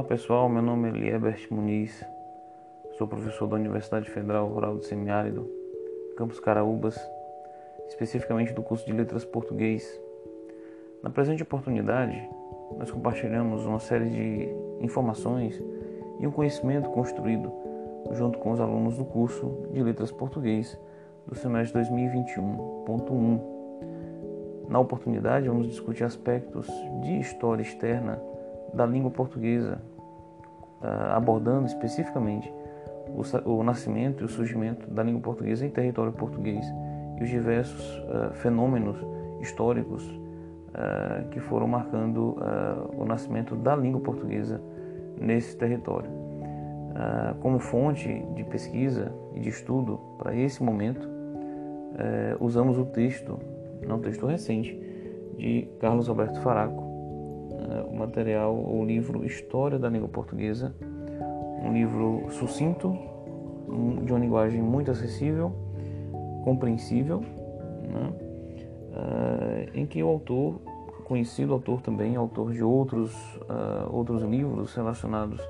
Olá 0.00 0.08
pessoal, 0.08 0.48
meu 0.48 0.62
nome 0.62 0.88
é 0.88 0.92
Liebert 0.92 1.46
Muniz, 1.50 2.02
sou 2.96 3.06
professor 3.06 3.46
da 3.46 3.56
Universidade 3.56 4.08
Federal 4.08 4.48
Rural 4.48 4.76
do 4.76 4.82
Semiárido, 4.82 5.46
Campus 6.16 6.40
Caraúbas, 6.40 6.98
especificamente 7.86 8.54
do 8.54 8.62
curso 8.62 8.86
de 8.86 8.94
Letras 8.94 9.26
Português. 9.26 10.00
Na 11.02 11.10
presente 11.10 11.42
oportunidade, 11.42 12.18
nós 12.78 12.90
compartilhamos 12.90 13.66
uma 13.66 13.78
série 13.78 14.08
de 14.08 14.48
informações 14.82 15.62
e 16.18 16.26
um 16.26 16.30
conhecimento 16.30 16.88
construído 16.88 17.52
junto 18.12 18.38
com 18.38 18.52
os 18.52 18.60
alunos 18.60 18.96
do 18.96 19.04
curso 19.04 19.68
de 19.70 19.82
Letras 19.82 20.10
Português 20.10 20.80
do 21.26 21.34
semestre 21.34 21.78
2021.1. 21.78 23.40
Na 24.66 24.78
oportunidade, 24.80 25.46
vamos 25.46 25.66
discutir 25.66 26.04
aspectos 26.04 26.66
de 27.02 27.20
história 27.20 27.60
externa 27.60 28.18
da 28.72 28.86
língua 28.86 29.10
portuguesa, 29.10 29.80
abordando 31.12 31.66
especificamente 31.66 32.52
o 33.44 33.62
nascimento 33.62 34.22
e 34.22 34.24
o 34.24 34.28
surgimento 34.28 34.88
da 34.90 35.02
língua 35.02 35.20
portuguesa 35.20 35.66
em 35.66 35.70
território 35.70 36.12
português 36.12 36.64
e 37.18 37.24
os 37.24 37.28
diversos 37.28 38.02
ah, 38.08 38.30
fenômenos 38.34 38.96
históricos 39.40 40.02
ah, 40.74 41.24
que 41.30 41.40
foram 41.40 41.66
marcando 41.66 42.36
o 42.96 43.04
nascimento 43.04 43.56
da 43.56 43.74
língua 43.76 44.00
portuguesa 44.00 44.60
nesse 45.20 45.56
território. 45.56 46.10
Como 47.40 47.58
fonte 47.58 48.26
de 48.34 48.44
pesquisa 48.44 49.12
e 49.34 49.40
de 49.40 49.48
estudo 49.48 49.98
para 50.18 50.34
esse 50.34 50.62
momento, 50.62 51.08
eh, 51.98 52.36
usamos 52.40 52.78
o 52.78 52.84
texto, 52.84 53.38
não 53.86 53.98
texto 54.00 54.26
recente, 54.26 54.78
de 55.36 55.68
Carlos 55.78 56.08
Alberto 56.08 56.40
Faraco, 56.40 56.79
o 56.79 56.79
material, 58.10 58.52
o 58.52 58.84
livro 58.84 59.24
História 59.24 59.78
da 59.78 59.88
Língua 59.88 60.08
Portuguesa, 60.08 60.74
um 61.62 61.72
livro 61.72 62.26
sucinto, 62.30 62.98
de 64.04 64.12
uma 64.12 64.18
linguagem 64.18 64.60
muito 64.60 64.90
acessível, 64.90 65.52
compreensível, 66.44 67.20
né? 67.20 68.12
uh, 68.90 69.78
em 69.78 69.86
que 69.86 70.02
o 70.02 70.08
autor, 70.08 70.60
conhecido 71.04 71.52
autor 71.52 71.80
também, 71.82 72.16
autor 72.16 72.52
de 72.52 72.64
outros, 72.64 73.12
uh, 73.42 73.94
outros 73.94 74.22
livros 74.22 74.74
relacionados 74.74 75.40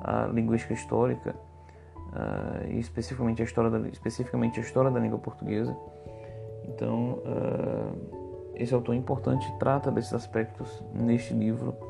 à 0.00 0.26
linguística 0.32 0.72
histórica, 0.72 1.34
uh, 1.34 2.66
e 2.70 2.78
especificamente 2.78 3.42
a, 3.42 3.44
história 3.44 3.70
da, 3.70 3.86
especificamente 3.90 4.58
a 4.58 4.62
história 4.62 4.90
da 4.90 4.98
língua 4.98 5.18
portuguesa. 5.18 5.76
Então, 6.64 7.18
esse 8.54 8.72
autor 8.72 8.94
importante 8.94 9.50
trata 9.58 9.90
desses 9.90 10.14
aspectos 10.14 10.82
neste 10.94 11.34
livro. 11.34 11.89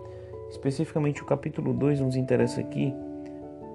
Especificamente 0.50 1.22
o 1.22 1.24
capítulo 1.24 1.72
2 1.72 2.00
nos 2.00 2.16
interessa 2.16 2.60
aqui, 2.60 2.92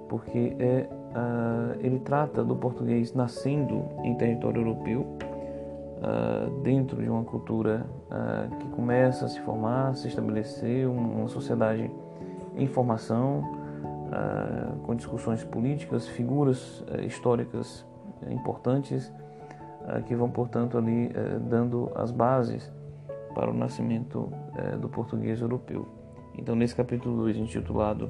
porque 0.09 0.55
é, 0.59 0.87
uh, 0.91 1.79
ele 1.79 1.99
trata 1.99 2.43
do 2.43 2.53
português 2.53 3.13
nascendo 3.13 3.85
em 4.03 4.13
território 4.15 4.61
europeu, 4.61 5.01
uh, 5.01 6.61
dentro 6.61 7.01
de 7.01 7.09
uma 7.09 7.23
cultura 7.23 7.85
uh, 8.11 8.57
que 8.57 8.67
começa 8.69 9.25
a 9.25 9.29
se 9.29 9.39
formar, 9.39 9.95
se 9.95 10.09
estabelecer, 10.09 10.85
uma 10.87 11.29
sociedade 11.29 11.89
em 12.55 12.67
formação, 12.67 13.43
com 14.83 14.95
discussões 14.95 15.43
políticas, 15.43 16.07
figuras 16.07 16.85
históricas 17.05 17.85
importantes 18.29 19.11
que 20.05 20.15
vão, 20.15 20.29
portanto, 20.29 20.77
ali 20.77 21.11
dando 21.49 21.91
as 21.95 22.11
bases 22.11 22.71
para 23.33 23.49
o 23.49 23.53
nascimento 23.53 24.31
do 24.79 24.87
português 24.87 25.41
europeu. 25.41 25.85
Então, 26.37 26.55
nesse 26.55 26.75
capítulo 26.75 27.17
2, 27.17 27.37
intitulado 27.37 28.09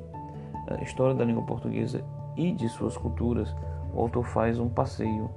é, 0.68 0.84
História 0.84 1.16
da 1.16 1.24
Língua 1.24 1.44
Portuguesa 1.44 2.03
e 2.36 2.52
de 2.52 2.68
Suas 2.69 2.97
Culturas, 2.97 3.56
o 3.94 4.02
autor 4.02 4.25
faz 4.25 4.59
um 4.59 4.68
passeio 4.68 5.30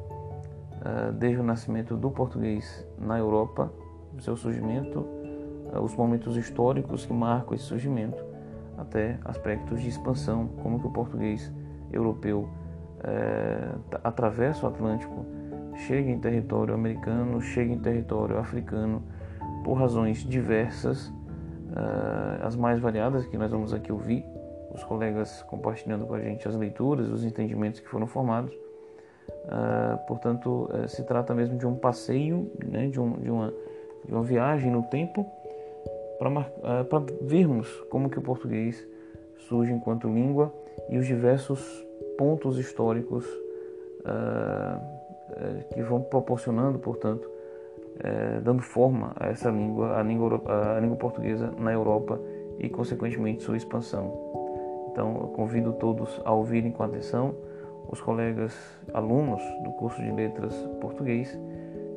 é, 0.85 1.13
desde 1.13 1.41
o 1.41 1.45
nascimento 1.45 1.97
do 1.97 2.11
português 2.11 2.87
na 2.99 3.19
Europa, 3.19 3.73
seu 4.21 4.37
surgimento, 4.37 5.07
é, 5.73 5.79
os 5.79 5.95
momentos 5.95 6.37
históricos 6.37 7.05
que 7.05 7.13
marcam 7.13 7.55
esse 7.55 7.65
surgimento, 7.65 8.25
até 8.77 9.19
aspectos 9.25 9.81
de 9.83 9.89
expansão, 9.89 10.49
como 10.63 10.81
que 10.81 10.87
o 10.87 10.91
português 10.91 11.53
europeu 11.93 12.49
é, 13.03 13.71
atravessa 14.03 14.67
o 14.67 14.69
Atlântico, 14.69 15.25
chega 15.87 16.11
em 16.11 16.19
território 16.19 16.75
americano, 16.75 17.41
chega 17.41 17.73
em 17.73 17.79
território 17.79 18.39
africano, 18.39 19.03
por 19.65 19.75
razões 19.75 20.19
diversas, 20.19 21.13
uh, 21.79 22.45
as 22.47 22.57
mais 22.57 22.81
variadas 22.81 23.27
que 23.27 23.39
nós 23.39 23.51
vamos 23.51 23.73
aqui 23.73 23.93
ouvir, 23.93 24.25
os 24.73 24.83
colegas 24.85 25.43
compartilhando 25.45 26.07
com 26.07 26.15
a 26.15 26.21
gente 26.21 26.47
as 26.47 26.55
leituras, 26.55 27.09
os 27.09 27.25
entendimentos 27.25 27.81
que 27.81 27.89
foram 27.89 28.07
formados. 28.07 28.53
Uh, 28.53 30.07
portanto, 30.07 30.69
uh, 30.73 30.89
se 30.89 31.05
trata 31.05 31.35
mesmo 31.35 31.57
de 31.57 31.67
um 31.67 31.77
passeio, 31.77 32.51
né, 32.67 32.89
de, 32.89 33.01
um, 33.01 33.13
de, 33.13 33.31
uma, 33.31 33.55
de 34.05 34.13
uma 34.13 34.23
viagem 34.23 34.71
no 34.71 34.83
tempo, 34.83 35.27
para 36.19 37.01
vermos 37.23 37.71
como 37.91 38.11
que 38.11 38.19
o 38.19 38.23
português 38.23 38.85
surge 39.49 39.73
enquanto 39.73 40.09
língua 40.09 40.53
e 40.89 40.99
os 40.99 41.07
diversos 41.07 41.87
pontos 42.19 42.59
históricos 42.59 43.25
que 45.73 45.81
vão 45.83 46.01
proporcionando, 46.01 46.81
portanto, 46.81 47.31
é, 48.01 48.41
dando 48.41 48.63
forma 48.63 49.13
a 49.17 49.29
essa 49.29 49.51
língua, 49.51 49.99
a 49.99 50.03
língua, 50.03 50.41
a 50.77 50.81
língua 50.81 50.97
portuguesa 50.97 51.53
na 51.59 51.73
Europa 51.73 52.21
e, 52.59 52.69
consequentemente, 52.69 53.43
sua 53.43 53.57
expansão. 53.57 54.13
Então, 54.91 55.17
eu 55.21 55.29
convido 55.29 55.73
todos 55.75 56.21
a 56.25 56.33
ouvirem 56.33 56.73
com 56.73 56.83
atenção 56.83 57.35
os 57.91 58.01
colegas 58.01 58.55
alunos 58.93 59.43
do 59.65 59.71
curso 59.73 60.01
de 60.03 60.11
Letras 60.11 60.55
Português 60.81 61.39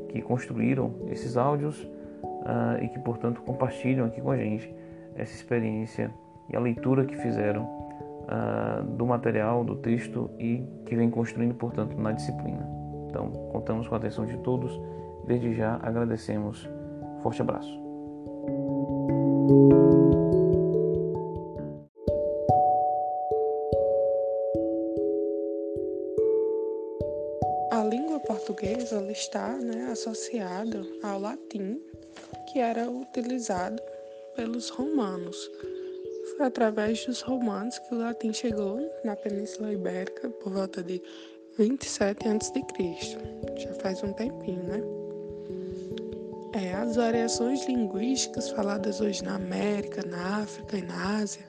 que 0.10 0.22
construíram 0.22 0.94
esses 1.10 1.38
áudios 1.38 1.82
uh, 1.82 2.82
e 2.82 2.88
que, 2.88 3.00
portanto, 3.00 3.42
compartilham 3.42 4.06
aqui 4.06 4.22
com 4.22 4.32
a 4.32 4.38
gente 4.38 4.74
essa 5.16 5.34
experiência 5.34 6.12
e 6.50 6.56
a 6.56 6.60
leitura 6.60 7.06
que 7.06 7.16
fizeram 7.18 7.64
uh, 7.64 8.84
do 8.84 9.06
material, 9.06 9.64
do 9.64 9.76
texto 9.76 10.30
e 10.40 10.64
que 10.86 10.96
vem 10.96 11.10
construindo, 11.10 11.56
portanto, 11.56 11.98
na 11.98 12.12
disciplina. 12.12 12.68
Então, 13.10 13.30
contamos 13.52 13.88
com 13.88 13.96
a 13.96 13.98
atenção 13.98 14.26
de 14.26 14.38
todos 14.38 14.80
Desde 15.26 15.54
já 15.54 15.80
agradecemos. 15.82 16.68
Forte 17.22 17.42
abraço. 17.42 17.82
A 27.72 27.84
língua 27.84 28.20
portuguesa 28.20 29.02
está 29.12 29.50
né, 29.58 29.90
associada 29.92 30.82
ao 31.04 31.20
latim, 31.20 31.80
que 32.52 32.60
era 32.60 32.90
utilizado 32.90 33.82
pelos 34.36 34.70
romanos. 34.70 35.50
Foi 36.36 36.46
através 36.46 37.06
dos 37.06 37.22
romanos 37.22 37.80
que 37.80 37.96
o 37.96 37.98
latim 37.98 38.34
chegou 38.34 38.80
na 39.04 39.16
Península 39.16 39.74
Ibérica 39.74 40.30
por 40.30 40.54
volta 40.54 40.84
de 40.84 41.02
27 41.58 42.28
a.C. 42.28 42.62
Já 43.58 43.74
faz 43.76 44.04
um 44.04 44.14
tempinho, 44.14 44.64
né? 44.64 45.01
É, 46.54 46.74
as 46.74 46.98
variações 46.98 47.66
linguísticas 47.66 48.50
faladas 48.50 49.00
hoje 49.00 49.24
na 49.24 49.36
América, 49.36 50.06
na 50.06 50.42
África 50.42 50.78
e 50.78 50.82
na 50.82 51.20
Ásia, 51.20 51.46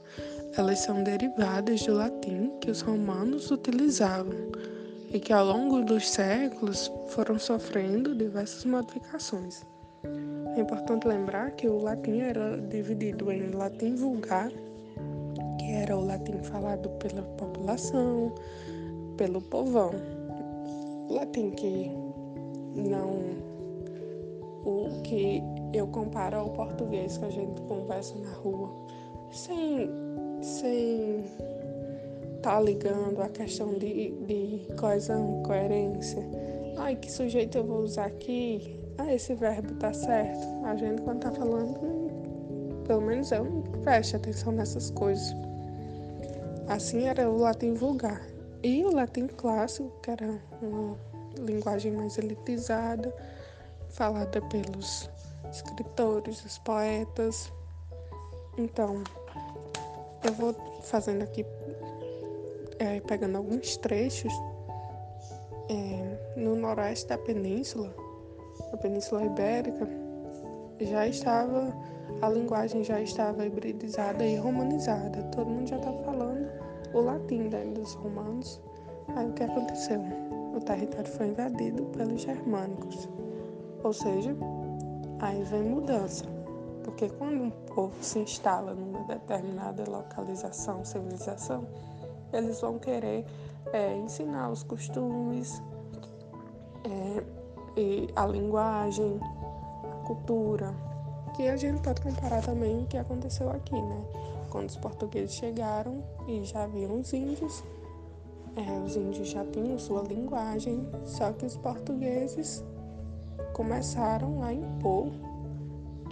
elas 0.56 0.78
são 0.78 1.02
derivadas 1.02 1.82
do 1.82 1.94
latim 1.94 2.52
que 2.60 2.70
os 2.70 2.82
romanos 2.82 3.50
utilizavam 3.50 4.36
e 5.12 5.18
que 5.18 5.32
ao 5.32 5.44
longo 5.44 5.82
dos 5.82 6.08
séculos 6.08 6.90
foram 7.08 7.36
sofrendo 7.36 8.14
diversas 8.14 8.64
modificações. 8.64 9.66
É 10.56 10.60
importante 10.60 11.08
lembrar 11.08 11.50
que 11.52 11.66
o 11.66 11.78
latim 11.78 12.20
era 12.20 12.56
dividido 12.58 13.32
em 13.32 13.50
latim 13.50 13.96
vulgar, 13.96 14.50
que 15.58 15.72
era 15.72 15.96
o 15.96 16.04
latim 16.04 16.38
falado 16.44 16.88
pela 16.90 17.22
população, 17.22 18.32
pelo 19.16 19.40
povão. 19.40 19.90
O 21.08 21.14
latim 21.14 21.50
que 21.50 21.90
não 22.76 23.51
o 24.64 25.02
que 25.02 25.42
eu 25.72 25.86
comparo 25.88 26.36
ao 26.36 26.50
português 26.50 27.18
que 27.18 27.24
a 27.24 27.30
gente 27.30 27.60
conversa 27.62 28.14
na 28.18 28.30
rua, 28.32 28.70
sem 29.30 29.90
sem 30.40 31.24
tá 32.42 32.60
ligando 32.60 33.22
a 33.22 33.28
questão 33.28 33.74
de, 33.74 34.10
de 34.26 34.66
coesão, 34.78 35.42
coerência. 35.44 36.22
Ai, 36.76 36.96
que 36.96 37.10
sujeito 37.10 37.58
eu 37.58 37.64
vou 37.64 37.82
usar 37.82 38.06
aqui? 38.06 38.80
Ah, 38.98 39.14
esse 39.14 39.34
verbo 39.34 39.74
tá 39.74 39.92
certo. 39.92 40.44
A 40.64 40.74
gente 40.74 41.00
quando 41.02 41.20
tá 41.20 41.30
falando, 41.30 41.78
pelo 42.86 43.02
menos 43.02 43.30
eu 43.30 43.44
não 43.44 43.62
preste 43.82 44.16
atenção 44.16 44.52
nessas 44.52 44.90
coisas. 44.90 45.34
Assim 46.68 47.06
era 47.06 47.30
o 47.30 47.38
latim 47.38 47.74
vulgar. 47.74 48.22
E 48.62 48.84
o 48.84 48.92
latim 48.92 49.26
clássico, 49.26 49.92
que 50.02 50.10
era 50.10 50.38
uma 50.60 50.96
linguagem 51.38 51.92
mais 51.92 52.18
elitizada, 52.18 53.14
falada 53.92 54.40
pelos 54.42 55.08
escritores, 55.50 56.44
os 56.44 56.58
poetas. 56.58 57.52
Então, 58.58 59.02
eu 60.24 60.32
vou 60.32 60.54
fazendo 60.82 61.22
aqui, 61.22 61.44
é, 62.78 63.00
pegando 63.00 63.36
alguns 63.38 63.76
trechos 63.76 64.32
é, 65.68 66.40
no 66.40 66.56
noroeste 66.56 67.08
da 67.08 67.18
península, 67.18 67.94
a 68.72 68.76
Península 68.76 69.24
Ibérica, 69.24 69.88
já 70.80 71.06
estava, 71.06 71.72
a 72.20 72.28
linguagem 72.28 72.82
já 72.82 73.00
estava 73.00 73.46
hibridizada 73.46 74.24
e 74.24 74.36
romanizada. 74.36 75.22
Todo 75.24 75.48
mundo 75.48 75.68
já 75.68 75.76
estava 75.76 76.02
falando 76.02 76.50
o 76.92 77.00
latim 77.00 77.48
né, 77.48 77.64
dos 77.66 77.94
romanos. 77.94 78.60
Aí 79.16 79.28
o 79.28 79.32
que 79.32 79.44
aconteceu? 79.44 80.00
O 80.54 80.60
território 80.60 81.10
foi 81.10 81.28
invadido 81.28 81.84
pelos 81.86 82.22
germânicos. 82.22 83.08
Ou 83.82 83.92
seja, 83.92 84.34
aí 85.20 85.42
vem 85.44 85.62
mudança. 85.62 86.24
Porque 86.84 87.08
quando 87.10 87.44
um 87.44 87.50
povo 87.50 87.94
se 88.00 88.18
instala 88.18 88.74
numa 88.74 89.04
determinada 89.04 89.84
localização, 89.88 90.84
civilização, 90.84 91.66
eles 92.32 92.60
vão 92.60 92.78
querer 92.78 93.24
é, 93.72 93.96
ensinar 93.96 94.50
os 94.50 94.62
costumes, 94.62 95.62
é, 96.84 97.22
e 97.76 98.08
a 98.14 98.26
linguagem, 98.26 99.18
a 99.22 100.06
cultura, 100.06 100.74
que 101.34 101.48
a 101.48 101.56
gente 101.56 101.80
pode 101.80 102.00
comparar 102.02 102.42
também 102.42 102.82
o 102.82 102.86
que 102.86 102.96
aconteceu 102.96 103.50
aqui, 103.50 103.80
né? 103.80 104.04
Quando 104.50 104.68
os 104.68 104.76
portugueses 104.76 105.34
chegaram 105.34 106.02
e 106.28 106.44
já 106.44 106.64
haviam 106.64 107.00
os 107.00 107.12
índios, 107.12 107.64
é, 108.56 108.84
os 108.84 108.96
índios 108.96 109.28
já 109.28 109.44
tinham 109.46 109.78
sua 109.78 110.02
linguagem, 110.02 110.86
só 111.06 111.32
que 111.32 111.46
os 111.46 111.56
portugueses 111.56 112.62
começaram 113.52 114.42
a 114.42 114.52
impor 114.52 115.12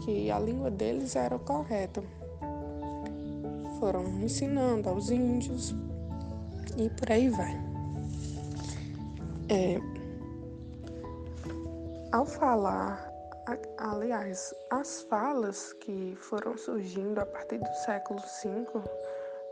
que 0.04 0.30
a 0.30 0.38
língua 0.38 0.70
deles 0.70 1.16
era 1.16 1.38
correta. 1.38 2.02
Foram 3.78 4.04
ensinando 4.20 4.88
aos 4.88 5.10
índios 5.10 5.74
e 6.76 6.88
por 6.90 7.10
aí 7.10 7.28
vai. 7.28 7.70
É, 9.48 9.80
ao 12.12 12.26
falar, 12.26 13.08
aliás, 13.78 14.54
as 14.70 15.02
falas 15.02 15.72
que 15.74 16.16
foram 16.20 16.56
surgindo 16.56 17.20
a 17.20 17.26
partir 17.26 17.58
do 17.58 17.74
século 17.84 18.20
V, 18.20 18.66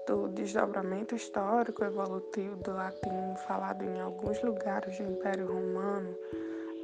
do 0.06 0.28
desdobramento 0.28 1.14
histórico 1.14 1.84
evolutivo 1.84 2.56
do 2.56 2.72
latim 2.72 3.36
falado 3.46 3.84
em 3.84 4.00
alguns 4.00 4.42
lugares 4.42 4.96
do 4.98 5.04
Império 5.04 5.46
Romano, 5.46 6.16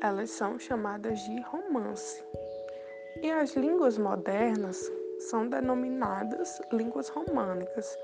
elas 0.01 0.31
são 0.31 0.59
chamadas 0.59 1.19
de 1.21 1.41
romance. 1.43 2.23
E 3.23 3.31
as 3.31 3.55
línguas 3.55 3.97
modernas 3.97 4.91
são 5.19 5.49
denominadas 5.49 6.61
línguas 6.73 7.09
românicas. 7.09 7.97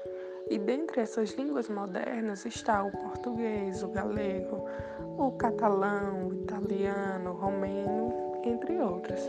E 0.49 0.59
dentre 0.59 1.03
essas 1.03 1.33
línguas 1.33 1.69
modernas 1.69 2.45
está 2.47 2.83
o 2.83 2.91
português, 2.91 3.83
o 3.83 3.89
galego, 3.89 4.69
o 5.19 5.33
catalão, 5.33 6.29
o 6.29 6.35
italiano, 6.35 7.31
o 7.31 7.35
romeno, 7.35 8.41
entre 8.45 8.79
outras. 8.81 9.21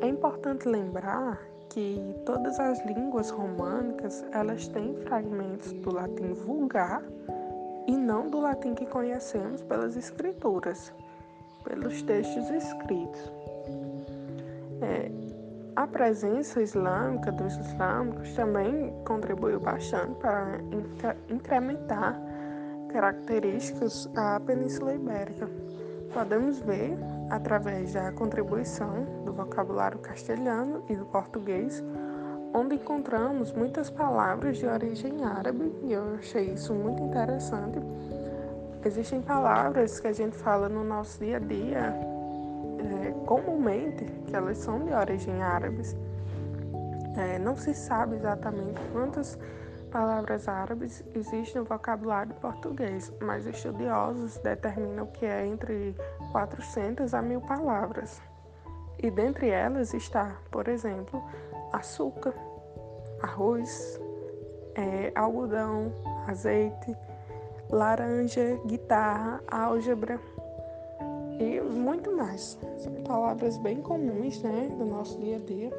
É 0.00 0.06
importante 0.06 0.68
lembrar 0.68 1.40
que 1.70 2.14
todas 2.24 2.58
as 2.60 2.84
línguas 2.86 3.30
românicas 3.30 4.24
elas 4.32 4.68
têm 4.68 4.94
fragmentos 5.02 5.72
do 5.72 5.92
latim 5.92 6.32
vulgar 6.32 7.02
e 7.86 7.96
não 7.96 8.28
do 8.28 8.40
latim 8.40 8.74
que 8.74 8.86
conhecemos 8.86 9.62
pelas 9.62 9.96
escrituras, 9.96 10.92
pelos 11.68 12.02
textos 12.02 12.48
escritos. 12.50 13.32
É, 14.82 15.10
a 15.76 15.86
presença 15.86 16.62
islâmica 16.62 17.30
dos 17.32 17.54
islâmicos 17.58 18.32
também 18.34 18.94
contribuiu 19.04 19.60
bastante 19.60 20.14
para 20.20 20.58
incrementar 21.28 22.18
características 22.88 24.08
à 24.16 24.40
Península 24.40 24.94
Ibérica. 24.94 25.48
Podemos 26.14 26.60
ver, 26.60 26.96
através 27.28 27.92
da 27.92 28.10
contribuição 28.12 29.04
do 29.24 29.32
vocabulário 29.34 29.98
castelhano 29.98 30.82
e 30.88 30.96
do 30.96 31.04
português, 31.04 31.84
onde 32.54 32.76
encontramos 32.76 33.52
muitas 33.52 33.90
palavras 33.90 34.56
de 34.56 34.66
origem 34.66 35.22
árabe, 35.24 35.70
e 35.82 35.92
eu 35.92 36.14
achei 36.14 36.54
isso 36.54 36.72
muito 36.72 37.02
interessante. 37.02 37.78
Existem 38.86 39.20
palavras 39.20 39.98
que 39.98 40.06
a 40.06 40.12
gente 40.12 40.36
fala 40.36 40.68
no 40.68 40.84
nosso 40.84 41.18
dia 41.18 41.38
a 41.38 41.40
dia, 41.40 41.92
é, 42.78 43.10
comumente, 43.26 44.04
que 44.28 44.36
elas 44.36 44.58
são 44.58 44.84
de 44.84 44.92
origem 44.92 45.42
árabe. 45.42 45.82
É, 47.16 47.36
não 47.36 47.56
se 47.56 47.74
sabe 47.74 48.14
exatamente 48.14 48.80
quantas 48.92 49.36
palavras 49.90 50.46
árabes 50.46 51.02
existem 51.16 51.62
no 51.62 51.64
vocabulário 51.66 52.32
português, 52.34 53.12
mas 53.20 53.44
estudiosos 53.44 54.38
determinam 54.38 55.06
que 55.06 55.26
é 55.26 55.44
entre 55.44 55.96
400 56.30 57.12
a 57.12 57.20
1000 57.20 57.40
palavras. 57.40 58.22
E 59.02 59.10
dentre 59.10 59.48
elas 59.48 59.94
está, 59.94 60.36
por 60.48 60.68
exemplo, 60.68 61.20
açúcar, 61.72 62.34
arroz, 63.20 64.00
é, 64.76 65.10
algodão, 65.16 65.92
azeite, 66.28 66.96
laranja, 67.70 68.60
guitarra, 68.66 69.42
álgebra 69.48 70.20
e 71.38 71.60
muito 71.60 72.14
mais. 72.16 72.58
São 72.78 72.92
palavras 73.04 73.56
bem 73.58 73.80
comuns 73.82 74.42
né, 74.42 74.70
do 74.78 74.84
nosso 74.84 75.18
dia 75.18 75.36
a 75.36 75.40
dia. 75.40 75.70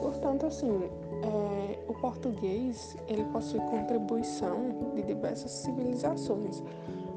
Portanto, 0.00 0.46
assim, 0.46 0.90
é, 1.22 1.78
o 1.88 1.94
português 1.94 2.96
ele 3.08 3.24
possui 3.24 3.60
contribuição 3.60 4.92
de 4.94 5.02
diversas 5.02 5.50
civilizações 5.50 6.62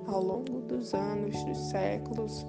ao 0.07 0.21
longo 0.21 0.61
dos 0.61 0.93
anos, 0.93 1.43
dos 1.43 1.57
séculos. 1.57 2.45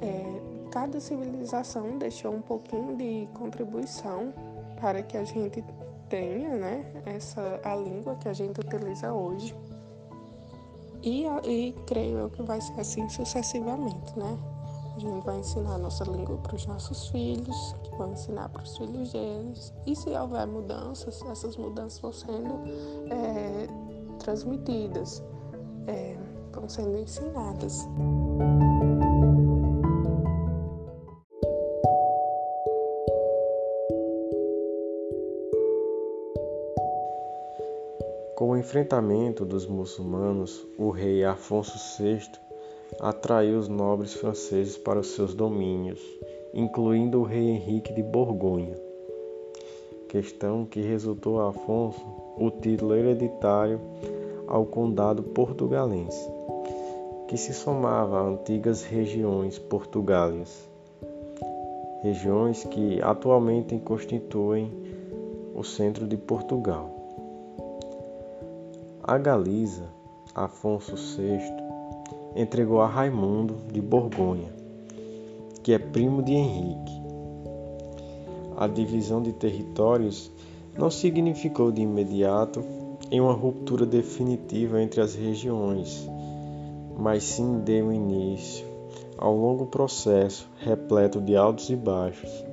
É, 0.00 0.40
cada 0.70 1.00
civilização 1.00 1.98
deixou 1.98 2.34
um 2.34 2.42
pouquinho 2.42 2.96
de 2.96 3.28
contribuição 3.34 4.32
para 4.80 5.02
que 5.02 5.16
a 5.16 5.24
gente 5.24 5.64
tenha, 6.08 6.56
né, 6.56 7.02
essa 7.04 7.60
a 7.64 7.74
língua 7.76 8.16
que 8.16 8.28
a 8.28 8.32
gente 8.32 8.60
utiliza 8.60 9.12
hoje. 9.12 9.54
E, 11.02 11.24
e 11.44 11.72
creio 11.86 12.18
eu 12.18 12.30
que 12.30 12.42
vai 12.42 12.60
ser 12.60 12.80
assim 12.80 13.08
sucessivamente, 13.08 14.18
né? 14.18 14.38
A 14.96 14.98
gente 14.98 15.24
vai 15.26 15.38
ensinar 15.38 15.74
a 15.74 15.78
nossa 15.78 16.04
língua 16.04 16.38
para 16.38 16.56
os 16.56 16.66
nossos 16.66 17.08
filhos, 17.08 17.76
que 17.82 17.90
vão 17.96 18.12
ensinar 18.12 18.48
para 18.48 18.62
os 18.62 18.76
filhos 18.78 19.12
deles. 19.12 19.72
E 19.86 19.94
se 19.94 20.08
houver 20.10 20.46
mudanças, 20.46 21.22
essas 21.30 21.56
mudanças 21.58 22.00
vão 22.00 22.12
sendo 22.12 22.54
é, 23.10 23.66
transmitidas, 24.18 25.22
é, 25.86 26.16
vão 26.50 26.66
sendo 26.66 26.96
ensinadas. 26.96 27.86
Enfrentamento 38.66 39.44
dos 39.44 39.64
muçulmanos, 39.64 40.66
o 40.76 40.90
rei 40.90 41.24
Afonso 41.24 41.78
VI 42.02 42.28
atraiu 42.98 43.60
os 43.60 43.68
nobres 43.68 44.14
franceses 44.14 44.76
para 44.76 44.98
os 44.98 45.06
seus 45.14 45.34
domínios, 45.34 46.00
incluindo 46.52 47.20
o 47.20 47.22
rei 47.22 47.48
Henrique 47.48 47.92
de 47.92 48.02
Borgonha. 48.02 48.74
Questão 50.08 50.66
que 50.66 50.80
resultou 50.80 51.40
a 51.40 51.50
Afonso 51.50 52.04
o 52.36 52.50
título 52.50 52.96
hereditário 52.96 53.80
ao 54.48 54.66
condado 54.66 55.22
portugalense, 55.22 56.28
que 57.28 57.36
se 57.36 57.54
somava 57.54 58.18
a 58.18 58.26
antigas 58.26 58.82
regiões 58.82 59.60
portugálias, 59.60 60.68
regiões 62.02 62.64
que 62.64 63.00
atualmente 63.00 63.78
constituem 63.78 64.72
o 65.54 65.62
centro 65.62 66.04
de 66.04 66.16
Portugal. 66.16 66.95
A 69.08 69.18
Galiza, 69.18 69.84
Afonso 70.34 70.96
VI, 70.96 71.38
entregou 72.34 72.80
a 72.80 72.88
Raimundo 72.88 73.54
de 73.72 73.80
Borgonha, 73.80 74.52
que 75.62 75.72
é 75.72 75.78
primo 75.78 76.24
de 76.24 76.32
Henrique. 76.32 77.00
A 78.56 78.66
divisão 78.66 79.22
de 79.22 79.32
territórios 79.32 80.28
não 80.76 80.90
significou 80.90 81.70
de 81.70 81.82
imediato 81.82 82.64
em 83.08 83.20
uma 83.20 83.32
ruptura 83.32 83.86
definitiva 83.86 84.82
entre 84.82 85.00
as 85.00 85.14
regiões, 85.14 86.04
mas 86.98 87.22
sim 87.22 87.60
deu 87.60 87.92
início 87.92 88.66
ao 89.16 89.36
longo 89.36 89.66
processo 89.66 90.48
repleto 90.58 91.20
de 91.20 91.36
altos 91.36 91.70
e 91.70 91.76
baixos, 91.76 92.44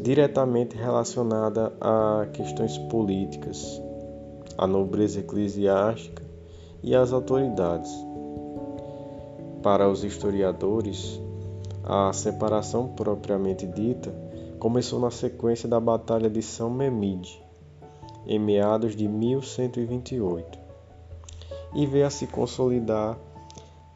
diretamente 0.00 0.78
relacionada 0.78 1.74
a 1.78 2.26
questões 2.32 2.78
políticas, 2.78 3.82
a 4.56 4.66
nobreza 4.66 5.20
eclesiástica 5.20 6.22
e 6.82 6.94
as 6.94 7.12
autoridades. 7.12 7.92
Para 9.62 9.88
os 9.88 10.04
historiadores, 10.04 11.20
a 11.84 12.12
separação 12.12 12.88
propriamente 12.88 13.66
dita 13.66 14.14
começou 14.58 15.00
na 15.00 15.10
sequência 15.10 15.68
da 15.68 15.80
Batalha 15.80 16.30
de 16.30 16.42
São 16.42 16.70
Memide, 16.70 17.42
em 18.26 18.38
meados 18.38 18.94
de 18.94 19.08
1128 19.08 20.62
e 21.74 21.86
veio 21.86 22.06
a 22.06 22.10
se 22.10 22.26
consolidar 22.26 23.18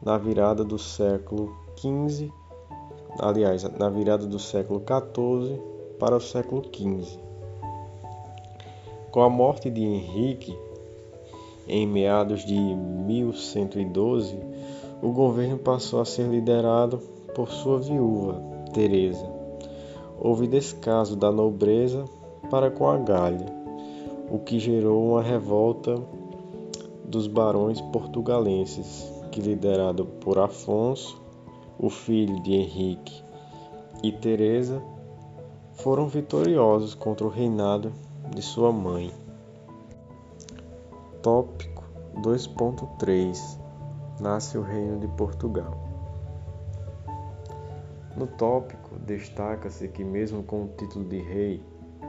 na 0.01 0.17
virada 0.17 0.63
do 0.63 0.77
século 0.77 1.55
XV, 1.77 2.31
aliás, 3.19 3.63
na 3.63 3.89
virada 3.89 4.25
do 4.25 4.39
século 4.39 4.81
XIV 4.81 5.61
para 5.99 6.15
o 6.15 6.21
século 6.21 6.63
XV. 6.63 7.26
Com 9.17 9.23
a 9.23 9.29
morte 9.31 9.71
de 9.71 9.83
Henrique, 9.83 10.55
em 11.67 11.87
meados 11.87 12.45
de 12.45 12.53
1112, 12.53 14.39
o 15.01 15.11
governo 15.11 15.57
passou 15.57 15.99
a 15.99 16.05
ser 16.05 16.27
liderado 16.27 16.99
por 17.33 17.49
sua 17.49 17.79
viúva, 17.79 18.39
Teresa. 18.75 19.27
Houve 20.19 20.45
descaso 20.45 21.15
da 21.15 21.31
nobreza 21.31 22.05
para 22.51 22.69
com 22.69 22.87
a 22.87 22.95
Gália, 22.95 23.47
o 24.29 24.37
que 24.37 24.59
gerou 24.59 25.03
uma 25.03 25.23
revolta 25.23 25.99
dos 27.03 27.25
barões 27.25 27.81
portugalenses, 27.81 29.11
que 29.31 29.41
liderado 29.41 30.05
por 30.05 30.37
Afonso, 30.37 31.19
o 31.79 31.89
filho 31.89 32.39
de 32.43 32.53
Henrique, 32.53 33.23
e 34.03 34.11
Teresa, 34.11 34.79
foram 35.73 36.07
vitoriosos 36.07 36.93
contra 36.93 37.25
o 37.25 37.31
reinado 37.31 37.91
de 38.33 38.41
sua 38.41 38.71
mãe. 38.71 39.11
Tópico 41.21 41.83
2.3 42.21 43.59
Nasce 44.19 44.57
o 44.57 44.61
Reino 44.61 44.99
de 44.99 45.07
Portugal. 45.09 45.77
No 48.15 48.25
tópico, 48.25 48.97
destaca-se 49.05 49.87
que, 49.89 50.03
mesmo 50.03 50.41
com 50.41 50.63
o 50.63 50.67
título 50.69 51.05
de 51.05 51.19
rei, 51.19 51.63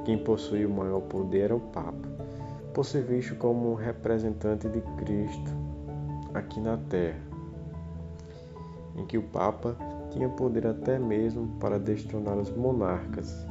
quem 0.06 0.16
possuía 0.16 0.66
o 0.66 0.70
maior 0.70 1.02
poder 1.02 1.44
era 1.44 1.56
o 1.56 1.60
Papa, 1.60 2.08
por 2.72 2.84
ser 2.84 3.02
visto 3.02 3.34
como 3.37 3.72
um 3.72 3.75
representante 3.75 4.68
de 4.68 4.80
Cristo 4.96 5.50
aqui 6.32 6.60
na 6.60 6.78
Terra, 6.78 7.20
em 8.96 9.04
que 9.04 9.18
o 9.18 9.22
Papa 9.22 9.76
tinha 10.10 10.30
poder 10.30 10.66
até 10.66 10.98
mesmo 10.98 11.46
para 11.60 11.78
destronar 11.78 12.38
os 12.38 12.50
monarcas, 12.50 13.46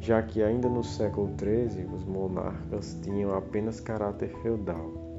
já 0.00 0.22
que 0.22 0.42
ainda 0.42 0.68
no 0.68 0.82
século 0.82 1.30
XIII 1.38 1.84
os 1.94 2.04
monarcas 2.04 2.96
tinham 3.02 3.34
apenas 3.34 3.80
caráter 3.80 4.30
feudal 4.42 5.10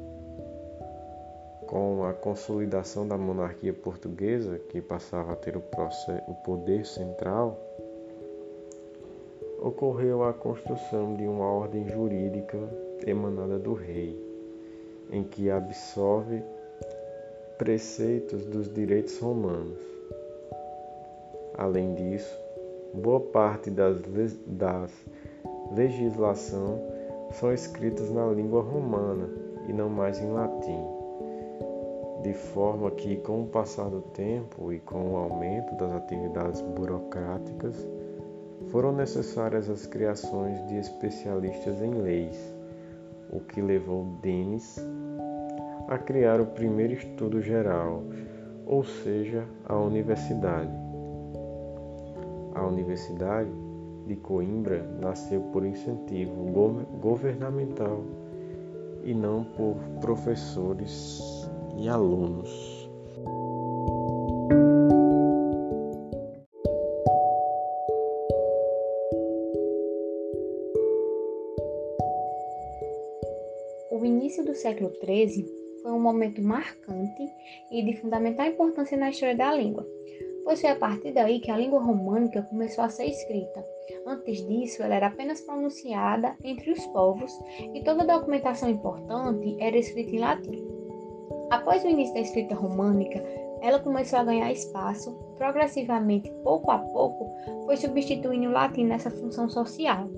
com 1.71 2.03
a 2.03 2.11
consolidação 2.11 3.07
da 3.07 3.17
monarquia 3.17 3.71
portuguesa, 3.71 4.59
que 4.59 4.81
passava 4.81 5.31
a 5.31 5.35
ter 5.37 5.55
o, 5.55 5.61
poder 6.43 6.85
central, 6.85 7.57
ocorreu 9.57 10.25
a 10.25 10.33
construção 10.33 11.15
de 11.15 11.23
uma 11.23 11.45
ordem 11.45 11.87
jurídica 11.87 12.57
emanada 13.07 13.57
do 13.57 13.73
rei, 13.73 14.21
em 15.13 15.23
que 15.23 15.49
absorve 15.49 16.43
preceitos 17.57 18.43
dos 18.43 18.67
direitos 18.73 19.17
romanos. 19.17 19.79
Além 21.57 21.95
disso, 21.95 22.37
boa 22.93 23.19
parte 23.19 23.69
das, 23.69 24.01
das 24.45 24.91
legislação 25.71 26.79
são 27.31 27.53
escritas 27.53 28.09
na 28.11 28.25
língua 28.27 28.61
romana 28.61 29.29
e 29.67 29.73
não 29.73 29.89
mais 29.89 30.19
em 30.19 30.31
latim 30.31 31.01
de 32.21 32.33
forma 32.33 32.91
que, 32.91 33.17
com 33.17 33.43
o 33.43 33.47
passar 33.47 33.89
do 33.89 34.01
tempo 34.01 34.71
e 34.71 34.79
com 34.79 35.13
o 35.13 35.17
aumento 35.17 35.75
das 35.75 35.91
atividades 35.91 36.61
burocráticas, 36.61 37.75
foram 38.67 38.91
necessárias 38.91 39.69
as 39.69 39.85
criações 39.85 40.65
de 40.67 40.77
especialistas 40.77 41.81
em 41.81 41.93
leis, 41.95 42.37
o 43.31 43.39
que 43.39 43.61
levou 43.61 44.05
Denis 44.21 44.77
a 45.87 45.97
criar 45.97 46.39
o 46.39 46.45
primeiro 46.45 46.93
estudo 46.93 47.41
geral, 47.41 48.03
ou 48.65 48.83
seja, 48.83 49.45
a 49.65 49.75
universidade. 49.75 50.71
A 52.61 52.67
Universidade 52.67 53.49
de 54.05 54.15
Coimbra 54.17 54.83
nasceu 54.99 55.41
por 55.51 55.65
incentivo 55.65 56.45
governamental 57.01 58.03
e 59.03 59.15
não 59.15 59.43
por 59.43 59.75
professores 59.99 61.49
e 61.75 61.89
alunos. 61.89 62.87
O 73.89 74.05
início 74.05 74.45
do 74.45 74.53
século 74.53 74.91
XIII 75.03 75.47
foi 75.81 75.91
um 75.91 75.99
momento 75.99 76.43
marcante 76.43 77.23
e 77.71 77.83
de 77.83 77.97
fundamental 77.97 78.45
importância 78.45 78.95
na 78.95 79.09
história 79.09 79.35
da 79.35 79.51
língua, 79.51 79.83
foi 80.43 80.69
a 80.69 80.75
partir 80.75 81.11
daí 81.13 81.39
que 81.39 81.51
a 81.51 81.57
língua 81.57 81.79
românica 81.79 82.41
começou 82.43 82.83
a 82.83 82.89
ser 82.89 83.05
escrita. 83.05 83.63
Antes 84.05 84.45
disso, 84.47 84.83
ela 84.83 84.95
era 84.95 85.07
apenas 85.07 85.41
pronunciada 85.41 86.35
entre 86.43 86.71
os 86.71 86.85
povos 86.87 87.31
e 87.73 87.83
toda 87.83 88.05
documentação 88.05 88.69
importante 88.69 89.55
era 89.59 89.77
escrita 89.77 90.15
em 90.15 90.19
latim. 90.19 90.67
Após 91.49 91.83
o 91.83 91.87
início 91.87 92.13
da 92.13 92.21
escrita 92.21 92.55
românica, 92.55 93.23
ela 93.61 93.79
começou 93.79 94.19
a 94.19 94.23
ganhar 94.23 94.51
espaço, 94.51 95.13
progressivamente, 95.37 96.31
pouco 96.43 96.71
a 96.71 96.79
pouco, 96.79 97.29
foi 97.65 97.77
substituindo 97.77 98.49
o 98.49 98.51
latim 98.51 98.85
nessa 98.85 99.11
função 99.11 99.47
social. 99.49 100.09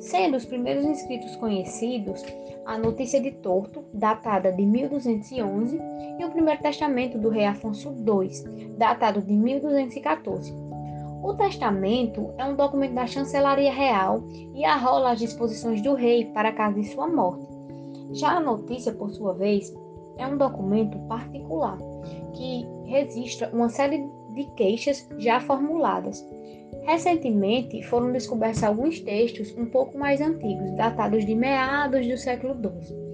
Sendo 0.00 0.36
os 0.36 0.44
primeiros 0.44 0.84
inscritos 0.84 1.34
conhecidos 1.36 2.24
a 2.64 2.76
Notícia 2.78 3.20
de 3.20 3.32
Torto, 3.32 3.84
datada 3.92 4.52
de 4.52 4.64
1211, 4.64 5.80
e 6.18 6.24
o 6.24 6.30
Primeiro 6.30 6.60
Testamento 6.60 7.18
do 7.18 7.30
rei 7.30 7.46
Afonso 7.46 7.94
II, 7.96 8.76
datado 8.76 9.22
de 9.22 9.32
1214. 9.32 10.54
O 11.22 11.34
testamento 11.34 12.32
é 12.38 12.44
um 12.44 12.54
documento 12.54 12.94
da 12.94 13.06
chancelaria 13.06 13.72
real 13.72 14.22
e 14.54 14.64
arrola 14.64 15.12
as 15.12 15.18
disposições 15.18 15.82
do 15.82 15.94
rei 15.94 16.26
para 16.26 16.52
caso 16.52 16.80
de 16.80 16.86
sua 16.88 17.08
morte. 17.08 17.46
Já 18.12 18.36
a 18.36 18.40
notícia, 18.40 18.92
por 18.92 19.10
sua 19.10 19.34
vez, 19.34 19.74
é 20.16 20.26
um 20.26 20.36
documento 20.36 20.98
particular 21.08 21.78
que 22.34 22.66
registra 22.84 23.50
uma 23.52 23.68
série 23.68 24.08
de 24.34 24.44
queixas 24.54 25.08
já 25.18 25.40
formuladas. 25.40 26.26
Recentemente 26.84 27.82
foram 27.82 28.12
descobertos 28.12 28.64
alguns 28.64 29.00
textos 29.00 29.54
um 29.56 29.66
pouco 29.66 29.98
mais 29.98 30.20
antigos, 30.20 30.74
datados 30.76 31.24
de 31.26 31.34
meados 31.34 32.06
do 32.06 32.16
século 32.16 32.54
XII. 32.54 33.08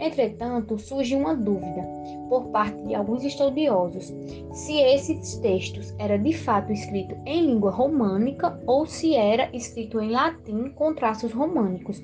Entretanto, 0.00 0.76
surge 0.78 1.14
uma 1.14 1.36
dúvida 1.36 1.86
por 2.28 2.48
parte 2.48 2.76
de 2.82 2.94
alguns 2.94 3.22
estudiosos 3.22 4.12
se 4.52 4.80
esses 4.80 5.36
textos 5.38 5.94
eram 5.98 6.20
de 6.20 6.32
fato 6.32 6.72
escritos 6.72 7.16
em 7.24 7.46
língua 7.46 7.70
românica 7.70 8.60
ou 8.66 8.86
se 8.86 9.14
era 9.14 9.48
escrito 9.52 10.00
em 10.00 10.10
latim 10.10 10.70
com 10.70 10.94
traços 10.94 11.32
românicos. 11.32 12.02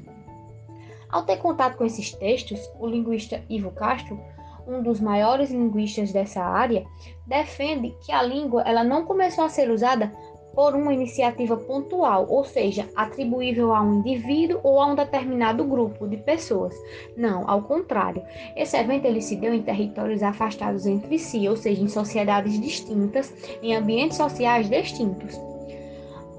Ao 1.10 1.24
ter 1.24 1.38
contato 1.38 1.76
com 1.76 1.84
esses 1.84 2.12
textos, 2.12 2.60
o 2.78 2.86
linguista 2.86 3.42
Ivo 3.48 3.72
Castro, 3.72 4.20
um 4.68 4.80
dos 4.80 5.00
maiores 5.00 5.50
linguistas 5.50 6.12
dessa 6.12 6.40
área, 6.40 6.86
defende 7.26 7.96
que 8.04 8.12
a 8.12 8.22
língua 8.22 8.62
ela 8.62 8.84
não 8.84 9.04
começou 9.04 9.42
a 9.42 9.48
ser 9.48 9.68
usada 9.68 10.14
por 10.60 10.74
uma 10.74 10.92
iniciativa 10.92 11.56
pontual, 11.56 12.26
ou 12.28 12.44
seja, 12.44 12.86
atribuível 12.94 13.74
a 13.74 13.80
um 13.80 14.00
indivíduo 14.00 14.60
ou 14.62 14.78
a 14.78 14.88
um 14.88 14.94
determinado 14.94 15.64
grupo 15.64 16.06
de 16.06 16.18
pessoas. 16.18 16.76
Não, 17.16 17.48
ao 17.48 17.62
contrário. 17.62 18.22
Esse 18.54 18.76
evento 18.76 19.06
ele 19.06 19.22
se 19.22 19.36
deu 19.36 19.54
em 19.54 19.62
territórios 19.62 20.22
afastados 20.22 20.84
entre 20.84 21.18
si, 21.18 21.48
ou 21.48 21.56
seja, 21.56 21.82
em 21.82 21.88
sociedades 21.88 22.60
distintas, 22.60 23.32
em 23.62 23.74
ambientes 23.74 24.18
sociais 24.18 24.68
distintos. 24.68 25.34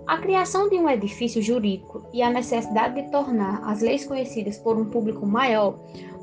A 0.05 0.19
criação 0.19 0.69
de 0.69 0.75
um 0.75 0.87
edifício 0.87 1.41
jurídico 1.41 2.05
e 2.13 2.21
a 2.21 2.29
necessidade 2.29 3.01
de 3.01 3.09
tornar 3.09 3.67
as 3.67 3.81
leis 3.81 4.05
conhecidas 4.05 4.59
por 4.59 4.77
um 4.77 4.85
público 4.85 5.25
maior 5.25 5.79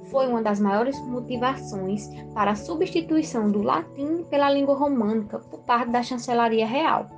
foi 0.09 0.29
uma 0.29 0.41
das 0.41 0.61
maiores 0.61 0.97
motivações 1.01 2.09
para 2.33 2.53
a 2.53 2.57
substituição 2.57 3.51
do 3.51 3.61
latim 3.61 4.23
pela 4.31 4.49
língua 4.49 4.77
românica 4.77 5.41
por 5.41 5.59
parte 5.65 5.91
da 5.91 6.01
chancelaria 6.01 6.65
real. 6.65 7.18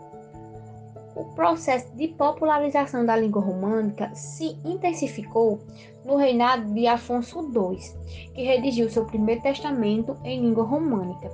O 1.20 1.24
processo 1.34 1.94
de 1.96 2.08
popularização 2.08 3.04
da 3.04 3.14
língua 3.14 3.42
românica 3.42 4.10
se 4.14 4.56
intensificou 4.64 5.60
no 6.02 6.16
reinado 6.16 6.72
de 6.72 6.86
Afonso 6.86 7.40
II, 7.42 7.78
que 8.34 8.42
redigiu 8.42 8.88
seu 8.88 9.04
primeiro 9.04 9.42
testamento 9.42 10.16
em 10.24 10.40
língua 10.40 10.64
românica. 10.64 11.30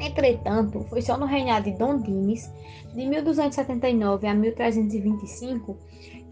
Entretanto, 0.00 0.80
foi 0.88 1.02
só 1.02 1.18
no 1.18 1.26
reinado 1.26 1.70
de 1.70 1.76
Dom 1.76 1.98
Dines, 1.98 2.50
de 2.94 3.04
1279 3.04 4.26
a 4.26 4.34
1325, 4.34 5.76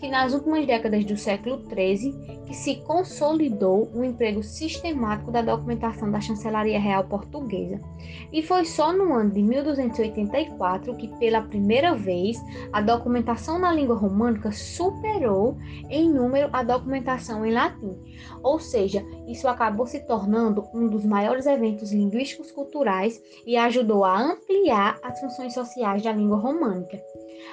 que 0.00 0.08
nas 0.08 0.32
últimas 0.32 0.66
décadas 0.66 1.04
do 1.04 1.16
século 1.16 1.62
XIII 1.68 2.40
que 2.46 2.54
se 2.56 2.76
consolidou 2.76 3.88
o 3.94 4.02
emprego 4.02 4.42
sistemático 4.42 5.30
da 5.30 5.42
documentação 5.42 6.10
da 6.10 6.20
Chancelaria 6.20 6.80
Real 6.80 7.04
Portuguesa. 7.04 7.80
E 8.32 8.42
foi 8.42 8.64
só 8.64 8.92
no 8.92 9.12
ano 9.12 9.30
de 9.30 9.42
1284 9.42 10.96
que, 10.96 11.06
pela 11.18 11.42
primeira 11.42 11.94
vez, 11.94 12.38
a 12.72 12.80
documentação 12.80 13.58
na 13.58 13.72
língua 13.72 13.94
românica 13.94 14.50
superou 14.50 15.58
em 15.88 16.10
número 16.10 16.48
a 16.52 16.62
documentação 16.62 17.44
em 17.44 17.52
latim. 17.52 17.94
Ou 18.42 18.58
seja, 18.58 19.04
isso 19.28 19.46
acabou 19.46 19.86
se 19.86 20.00
tornando 20.00 20.66
um 20.74 20.88
dos 20.88 21.04
maiores 21.04 21.46
eventos 21.46 21.92
linguísticos 21.92 22.50
culturais 22.50 23.20
e 23.46 23.56
ajudou 23.56 24.04
a 24.04 24.18
ampliar 24.18 24.98
as 25.02 25.20
funções 25.20 25.52
sociais 25.52 26.02
da 26.02 26.12
língua 26.12 26.38
românica. 26.38 27.00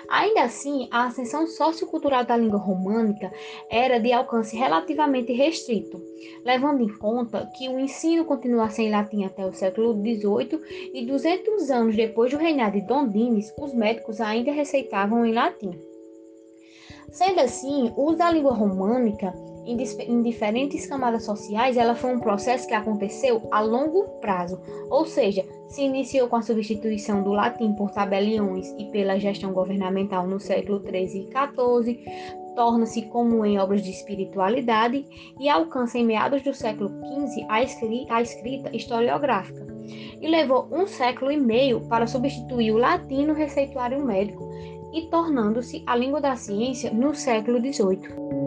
Ainda 0.09 0.43
assim, 0.43 0.87
a 0.91 1.05
ascensão 1.05 1.47
sociocultural 1.47 2.23
da 2.23 2.36
língua 2.37 2.59
românica 2.59 3.31
era 3.69 3.99
de 3.99 4.13
alcance 4.13 4.55
relativamente 4.55 5.33
restrito, 5.33 6.01
levando 6.45 6.81
em 6.81 6.97
conta 6.97 7.49
que 7.57 7.67
o 7.67 7.79
ensino 7.79 8.25
continuasse 8.25 8.81
em 8.81 8.91
latim 8.91 9.25
até 9.25 9.45
o 9.45 9.53
século 9.53 9.93
XVIII 9.93 10.61
e 10.93 11.05
200 11.05 11.69
anos 11.71 11.95
depois 11.95 12.31
do 12.31 12.37
reinado 12.37 12.79
de 12.79 12.87
Dom 12.87 13.07
Dines, 13.07 13.53
os 13.59 13.73
médicos 13.73 14.21
ainda 14.21 14.51
receitavam 14.51 15.25
em 15.25 15.33
latim. 15.33 15.71
Sendo 17.11 17.39
assim, 17.39 17.91
o 17.95 18.05
uso 18.05 18.17
da 18.17 18.29
língua 18.29 18.53
românica 18.53 19.33
em, 19.67 20.21
diferentes 20.21 20.87
camadas 20.87 21.25
sociais, 21.25 21.77
ela 21.77 21.93
foi 21.93 22.15
um 22.15 22.19
processo 22.19 22.67
que 22.67 22.73
aconteceu 22.73 23.47
a 23.51 23.59
longo 23.59 24.03
prazo, 24.21 24.59
ou 24.89 25.05
seja, 25.05 25.45
se 25.67 25.81
iniciou 25.81 26.29
com 26.29 26.37
a 26.37 26.41
substituição 26.41 27.21
do 27.21 27.31
latim 27.31 27.73
por 27.73 27.91
tabeliões 27.91 28.73
e 28.77 28.85
pela 28.85 29.19
gestão 29.19 29.51
governamental 29.51 30.25
no 30.25 30.39
século 30.39 30.79
XIII 30.79 31.03
e 31.03 31.29
XIV, 31.29 31.99
torna-se 32.55 33.03
comum 33.03 33.45
em 33.45 33.59
obras 33.59 33.83
de 33.83 33.91
espiritualidade 33.91 35.05
e 35.39 35.47
alcança 35.47 35.97
em 35.99 36.05
meados 36.05 36.41
do 36.41 36.53
século 36.53 36.89
XV 36.89 37.45
a 37.49 37.61
escrita, 37.61 38.15
a 38.15 38.21
escrita 38.21 38.75
historiográfica. 38.75 39.67
E 40.19 40.27
levou 40.27 40.67
um 40.71 40.87
século 40.87 41.31
e 41.31 41.37
meio 41.37 41.81
para 41.87 42.07
substituir 42.07 42.71
o 42.71 42.77
latim 42.77 43.25
no 43.25 43.33
receituário 43.33 44.03
médico 44.03 44.49
e 44.91 45.03
tornando-se 45.09 45.83
a 45.85 45.95
língua 45.95 46.19
da 46.19 46.35
ciência 46.35 46.91
no 46.91 47.13
século 47.13 47.59
XVIII. 47.59 48.46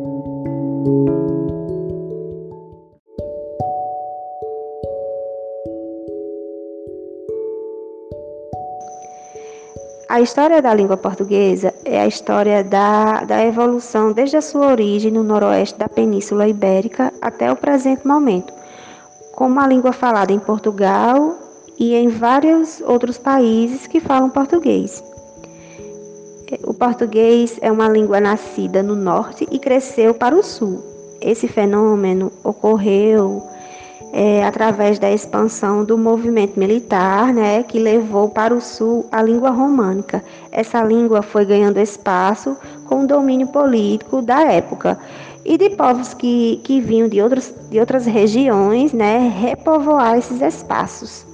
A 10.10 10.20
história 10.20 10.60
da 10.60 10.74
língua 10.74 10.96
portuguesa 10.96 11.72
é 11.84 12.00
a 12.00 12.06
história 12.06 12.64
da, 12.64 13.24
da 13.24 13.44
evolução 13.44 14.12
desde 14.12 14.36
a 14.36 14.42
sua 14.42 14.68
origem 14.72 15.12
no 15.12 15.22
noroeste 15.22 15.78
da 15.78 15.88
Península 15.88 16.48
Ibérica 16.48 17.12
até 17.22 17.50
o 17.52 17.56
presente 17.56 18.06
momento, 18.06 18.52
como 19.34 19.60
a 19.60 19.66
língua 19.66 19.92
falada 19.92 20.32
em 20.32 20.38
Portugal 20.38 21.38
e 21.78 21.94
em 21.94 22.08
vários 22.08 22.80
outros 22.80 23.18
países 23.18 23.86
que 23.86 24.00
falam 24.00 24.28
português. 24.30 25.02
Português 26.80 27.58
é 27.60 27.70
uma 27.70 27.86
língua 27.86 28.22
nascida 28.22 28.82
no 28.82 28.96
norte 28.96 29.46
e 29.50 29.58
cresceu 29.58 30.14
para 30.14 30.34
o 30.34 30.42
sul. 30.42 30.82
Esse 31.20 31.46
fenômeno 31.46 32.32
ocorreu 32.42 33.42
é, 34.14 34.42
através 34.46 34.98
da 34.98 35.12
expansão 35.12 35.84
do 35.84 35.98
movimento 35.98 36.58
militar, 36.58 37.34
né, 37.34 37.62
que 37.64 37.78
levou 37.78 38.30
para 38.30 38.54
o 38.54 38.62
sul 38.62 39.04
a 39.12 39.20
língua 39.20 39.50
românica. 39.50 40.24
Essa 40.50 40.82
língua 40.82 41.20
foi 41.20 41.44
ganhando 41.44 41.78
espaço 41.78 42.56
com 42.86 43.04
o 43.04 43.06
domínio 43.06 43.48
político 43.48 44.22
da 44.22 44.40
época 44.50 44.98
e 45.44 45.58
de 45.58 45.68
povos 45.68 46.14
que, 46.14 46.62
que 46.64 46.80
vinham 46.80 47.10
de, 47.10 47.20
outros, 47.20 47.52
de 47.68 47.78
outras 47.78 48.06
regiões, 48.06 48.94
né, 48.94 49.30
repovoar 49.38 50.16
esses 50.16 50.40
espaços. 50.40 51.26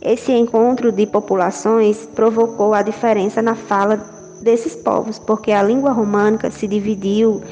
Esse 0.00 0.32
encontro 0.32 0.90
de 0.90 1.06
populações 1.06 2.08
provocou 2.14 2.72
a 2.72 2.80
diferença 2.80 3.42
na 3.42 3.54
fala 3.54 4.18
desses 4.40 4.74
povos, 4.74 5.18
porque 5.18 5.52
a 5.52 5.62
língua 5.62 5.92
românica 5.92 6.50
se 6.50 6.66
dividiu 6.66 7.42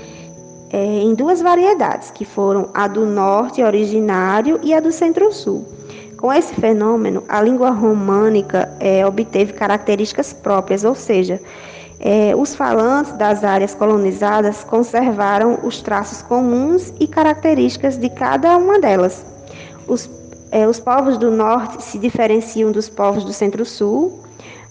é, 0.71 0.85
em 0.85 1.15
duas 1.15 1.41
variedades, 1.41 2.11
que 2.11 2.25
foram 2.25 2.69
a 2.75 2.87
do 2.87 3.07
norte 3.07 3.63
originário 3.63 4.59
e 4.63 4.75
a 4.75 4.81
do 4.81 4.93
centro-sul. 4.93 5.67
Com 6.19 6.33
esse 6.33 6.53
fenômeno, 6.55 7.23
a 7.29 7.41
língua 7.41 7.71
românica 7.71 8.69
é, 8.81 9.07
obteve 9.07 9.53
características 9.53 10.33
próprias, 10.33 10.85
ou 10.85 10.95
seja, 10.95 11.41
é, 12.01 12.35
os 12.35 12.55
falantes 12.55 13.13
das 13.13 13.45
áreas 13.45 13.75
colonizadas 13.75 14.65
conservaram 14.65 15.59
os 15.63 15.81
traços 15.81 16.23
comuns 16.23 16.93
e 17.01 17.07
características 17.07 17.97
de 17.97 18.09
cada 18.09 18.57
uma 18.57 18.81
delas. 18.81 19.25
Os, 19.87 20.09
é, 20.51 20.67
os 20.67 20.79
povos 20.79 21.19
do 21.19 21.31
norte 21.31 21.83
se 21.83 21.99
diferenciam 21.99 22.71
dos 22.73 22.89
povos 22.89 23.25
do 23.25 23.33
centro-sul 23.33 24.21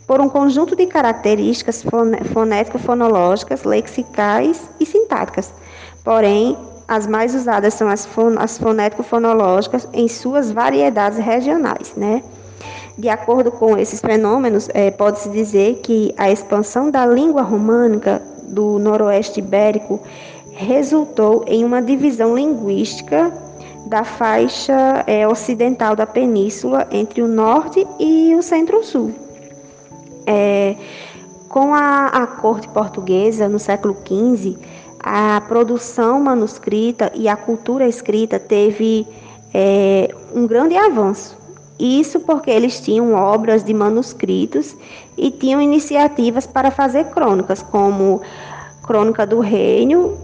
por 0.07 0.21
um 0.21 0.29
conjunto 0.29 0.75
de 0.75 0.87
características 0.87 1.83
fonético-fonológicas, 2.33 3.63
lexicais 3.63 4.61
e 4.79 4.85
sintáticas 4.85 5.51
porém, 6.07 6.57
as 6.87 7.05
mais 7.05 7.35
usadas 7.35 7.73
são 7.73 7.89
as, 7.89 8.05
fon 8.05 8.35
as 8.37 8.57
fonético-fonológicas 8.57 9.85
em 9.91 10.07
suas 10.07 10.53
variedades 10.53 11.19
regionais, 11.19 11.91
né? 11.97 12.23
De 12.97 13.09
acordo 13.09 13.51
com 13.51 13.77
esses 13.77 13.99
fenômenos, 13.99 14.69
é, 14.73 14.89
pode-se 14.89 15.27
dizer 15.27 15.81
que 15.83 16.15
a 16.17 16.31
expansão 16.31 16.89
da 16.89 17.05
língua 17.05 17.41
românica 17.41 18.21
do 18.43 18.79
noroeste 18.79 19.39
ibérico 19.39 19.99
resultou 20.53 21.43
em 21.45 21.65
uma 21.65 21.81
divisão 21.81 22.33
linguística 22.33 23.29
da 23.87 24.05
faixa 24.05 25.03
é, 25.05 25.27
ocidental 25.27 25.93
da 25.93 26.07
península 26.07 26.87
entre 26.89 27.21
o 27.21 27.27
norte 27.27 27.85
e 27.99 28.33
o 28.33 28.41
centro-sul. 28.41 29.26
É, 30.27 30.75
com 31.47 31.73
a, 31.73 32.07
a 32.07 32.27
corte 32.27 32.67
portuguesa, 32.67 33.47
no 33.47 33.57
século 33.57 33.95
XV, 34.05 34.57
a 34.99 35.41
produção 35.47 36.19
manuscrita 36.19 37.11
e 37.15 37.29
a 37.29 37.37
cultura 37.37 37.87
escrita 37.87 38.37
teve 38.37 39.07
é, 39.53 40.13
um 40.35 40.45
grande 40.45 40.75
avanço. 40.75 41.37
Isso 41.79 42.19
porque 42.21 42.49
eles 42.49 42.79
tinham 42.81 43.13
obras 43.13 43.63
de 43.63 43.73
manuscritos 43.73 44.75
e 45.17 45.29
tinham 45.29 45.61
iniciativas 45.61 46.45
para 46.47 46.71
fazer 46.71 47.05
crônicas, 47.05 47.61
como 47.61 48.21
Crônica 48.83 49.25
do 49.27 49.39
Reino, 49.39 50.17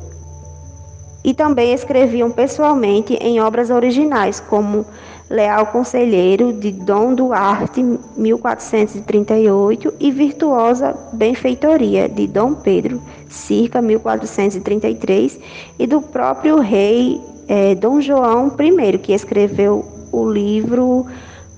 e 1.24 1.34
também 1.34 1.74
escreviam 1.74 2.32
pessoalmente 2.32 3.14
em 3.16 3.40
obras 3.40 3.70
originais, 3.70 4.40
como 4.40 4.86
Leal 5.30 5.68
Conselheiro, 5.68 6.54
de 6.54 6.72
Dom 6.72 7.16
Duarte, 7.16 7.82
1438, 8.18 9.94
e 10.00 10.12
Virtuosa 10.12 10.96
Benfeitoria, 11.14 12.10
de 12.10 12.28
Dom 12.28 12.54
Pedro, 12.54 13.02
circa 13.30 13.82
1433, 13.82 15.40
e 15.80 15.88
do 15.88 16.02
próprio 16.02 16.60
rei 16.60 17.22
é, 17.48 17.74
Dom 17.76 18.02
João 18.02 18.52
I, 18.60 18.98
que 18.98 19.14
escreveu 19.14 19.86
o 20.12 20.30
livro 20.30 21.06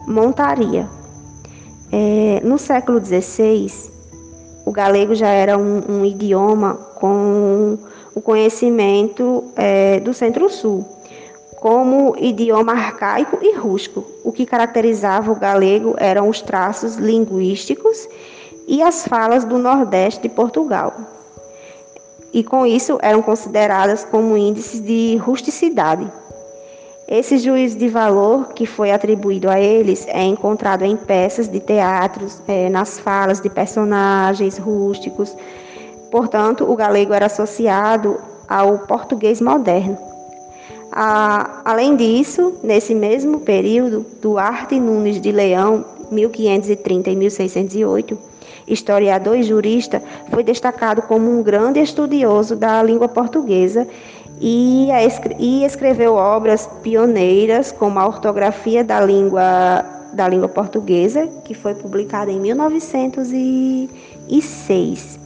Montaria. 0.07 0.87
É, 1.91 2.41
no 2.43 2.57
século 2.57 3.03
XVI, 3.03 3.71
o 4.65 4.71
galego 4.71 5.15
já 5.15 5.29
era 5.29 5.57
um, 5.57 5.81
um 5.89 6.05
idioma 6.05 6.75
com 6.95 7.77
o 8.13 8.21
conhecimento 8.21 9.43
é, 9.55 9.99
do 9.99 10.13
Centro-Sul 10.13 10.94
como 11.59 12.15
idioma 12.17 12.73
arcaico 12.73 13.39
e 13.41 13.55
rústico. 13.55 14.05
O 14.23 14.31
que 14.31 14.45
caracterizava 14.45 15.31
o 15.31 15.35
galego 15.35 15.95
eram 15.97 16.29
os 16.29 16.41
traços 16.41 16.95
linguísticos 16.95 18.07
e 18.67 18.81
as 18.81 19.07
falas 19.07 19.43
do 19.43 19.57
Nordeste 19.57 20.23
de 20.23 20.29
Portugal. 20.29 20.93
E 22.33 22.43
com 22.43 22.65
isso 22.65 22.99
eram 23.01 23.21
consideradas 23.21 24.03
como 24.03 24.37
índices 24.37 24.81
de 24.81 25.15
rusticidade. 25.17 26.11
Esse 27.07 27.37
juízo 27.37 27.77
de 27.77 27.87
valor 27.87 28.49
que 28.53 28.65
foi 28.65 28.91
atribuído 28.91 29.49
a 29.49 29.59
eles 29.59 30.07
é 30.07 30.23
encontrado 30.23 30.83
em 30.83 30.97
peças 30.97 31.47
de 31.47 31.59
teatro, 31.59 32.25
é, 32.47 32.67
nas 32.67 32.99
falas 32.99 33.39
de 33.39 33.49
personagens 33.49 34.57
rústicos. 34.57 35.35
Portanto, 36.09 36.69
o 36.69 36.75
galego 36.75 37.13
era 37.13 37.27
associado 37.27 38.19
ao 38.49 38.79
português 38.79 39.39
moderno. 39.39 40.14
Além 40.95 41.95
disso, 41.97 42.55
nesse 42.63 42.95
mesmo 42.95 43.41
período, 43.41 44.05
Duarte 44.21 44.79
Nunes 44.79 45.19
de 45.19 45.29
Leão, 45.29 45.83
1530 46.09 47.09
e 47.09 47.15
1608, 47.17 48.17
historiador 48.65 49.37
e 49.37 49.43
jurista, 49.43 50.01
foi 50.31 50.41
destacado 50.41 51.01
como 51.01 51.29
um 51.29 51.43
grande 51.43 51.81
estudioso 51.81 52.55
da 52.55 52.81
língua 52.81 53.09
portuguesa 53.09 53.85
e, 54.39 54.87
e 55.37 55.65
escreveu 55.65 56.13
obras 56.13 56.65
pioneiras 56.81 57.73
como 57.73 57.99
a 57.99 58.07
Ortografia 58.07 58.81
da 58.81 59.01
Língua, 59.01 59.83
da 60.13 60.29
língua 60.29 60.47
Portuguesa, 60.47 61.27
que 61.43 61.53
foi 61.53 61.75
publicada 61.75 62.31
em 62.31 62.39
1906. 62.39 65.19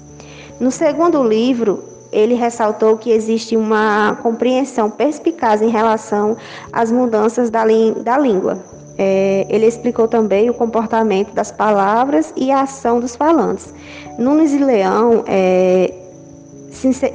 No 0.60 0.72
segundo 0.72 1.24
livro, 1.24 1.89
ele 2.12 2.34
ressaltou 2.34 2.98
que 2.98 3.12
existe 3.12 3.56
uma 3.56 4.18
compreensão 4.22 4.90
perspicaz 4.90 5.62
em 5.62 5.70
relação 5.70 6.36
às 6.72 6.92
mudanças 6.92 7.50
da, 7.50 7.64
da 8.04 8.18
língua. 8.18 8.58
É, 8.98 9.46
ele 9.50 9.66
explicou 9.66 10.08
também 10.08 10.50
o 10.50 10.54
comportamento 10.54 11.32
das 11.34 11.52
palavras 11.52 12.34
e 12.36 12.52
a 12.52 12.62
ação 12.62 13.00
dos 13.00 13.16
falantes. 13.16 13.74
Nunes 14.18 14.52
e 14.52 14.58
Leão 14.58 15.24
é, 15.26 15.94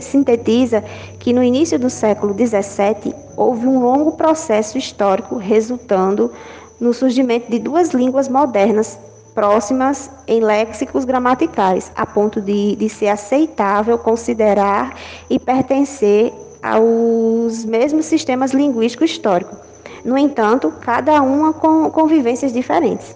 sintetiza 0.00 0.82
que 1.18 1.32
no 1.32 1.42
início 1.42 1.78
do 1.78 1.90
século 1.90 2.34
XVII 2.34 3.14
houve 3.36 3.66
um 3.66 3.82
longo 3.82 4.12
processo 4.12 4.78
histórico 4.78 5.36
resultando 5.36 6.32
no 6.80 6.94
surgimento 6.94 7.50
de 7.50 7.58
duas 7.58 7.90
línguas 7.90 8.28
modernas 8.28 8.98
próximas 9.34 10.10
em 10.26 10.40
léxicos 10.40 11.04
gramaticais, 11.04 11.90
a 11.96 12.06
ponto 12.06 12.40
de, 12.40 12.76
de 12.76 12.88
ser 12.88 13.08
aceitável 13.08 13.98
considerar 13.98 14.94
e 15.28 15.38
pertencer 15.38 16.32
aos 16.62 17.64
mesmos 17.64 18.06
sistemas 18.06 18.52
linguísticos 18.52 19.10
históricos. 19.10 19.58
No 20.04 20.16
entanto, 20.16 20.72
cada 20.80 21.20
uma 21.22 21.52
com 21.52 21.90
convivências 21.90 22.52
diferentes. 22.52 23.14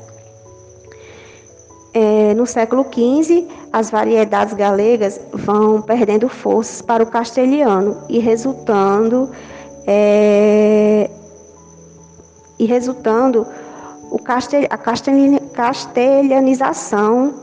É, 1.95 2.35
no 2.35 2.47
século 2.47 2.85
XV, 2.85 3.47
as 3.73 3.91
variedades 3.91 4.55
galegas 4.55 5.21
vão 5.33 5.81
perdendo 5.81 6.29
forças 6.29 6.83
para 6.83 7.03
o 7.03 7.07
castelhano 7.07 8.03
e 8.09 8.19
resultando 8.19 9.31
é, 9.87 11.11
e 12.59 12.67
resultando 12.67 13.47
o 14.11 14.19
castel, 14.19 14.67
a 14.71 14.77
castelhanização 14.77 17.35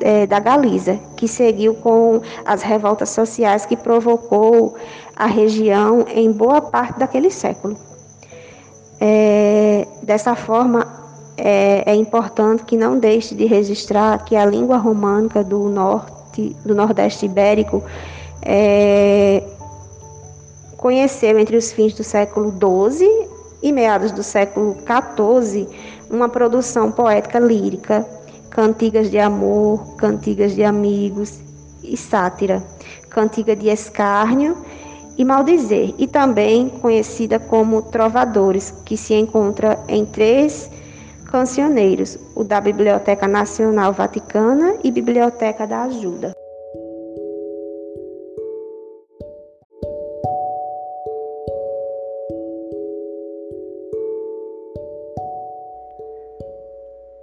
é, 0.00 0.26
da 0.26 0.40
Galiza, 0.40 0.98
que 1.16 1.28
seguiu 1.28 1.74
com 1.74 2.20
as 2.44 2.62
revoltas 2.62 3.10
sociais 3.10 3.66
que 3.66 3.76
provocou 3.76 4.74
a 5.16 5.26
região 5.26 6.04
em 6.08 6.32
boa 6.32 6.60
parte 6.60 6.98
daquele 6.98 7.30
século. 7.30 7.76
É, 9.00 9.86
dessa 10.02 10.34
forma, 10.34 10.86
é, 11.36 11.82
é, 11.86 11.94
importante 11.94 12.64
que 12.64 12.76
não 12.76 12.98
deixe 12.98 13.34
de 13.34 13.44
registrar 13.44 14.24
que 14.24 14.36
a 14.36 14.46
língua 14.46 14.76
românica 14.76 15.42
do 15.42 15.68
norte, 15.68 16.56
do 16.64 16.74
nordeste 16.74 17.26
ibérico, 17.26 17.82
é, 18.42 19.42
conheceu 20.76 21.38
entre 21.38 21.56
os 21.56 21.72
fins 21.72 21.94
do 21.94 22.04
século 22.04 22.52
XII 22.52 23.28
e 23.62 23.72
meados 23.72 24.12
do 24.12 24.22
século 24.22 24.76
XIV 24.76 25.66
uma 26.10 26.28
produção 26.28 26.90
poética 26.90 27.38
lírica, 27.38 28.06
cantigas 28.50 29.10
de 29.10 29.18
amor, 29.18 29.96
cantigas 29.96 30.54
de 30.54 30.62
amigos 30.62 31.40
e 31.82 31.96
sátira, 31.96 32.62
cantiga 33.10 33.54
de 33.54 33.68
escárnio 33.68 34.56
e 35.16 35.24
maldizer, 35.24 35.94
e 35.98 36.06
também 36.06 36.68
conhecida 36.68 37.38
como 37.38 37.82
trovadores, 37.82 38.72
que 38.84 38.96
se 38.96 39.14
encontra 39.14 39.78
em 39.88 40.04
três 40.04 40.70
cancioneiros, 41.26 42.18
o 42.34 42.44
da 42.44 42.60
Biblioteca 42.60 43.26
Nacional 43.26 43.92
Vaticana 43.92 44.76
e 44.82 44.90
Biblioteca 44.90 45.66
da 45.66 45.82
Ajuda. 45.82 46.43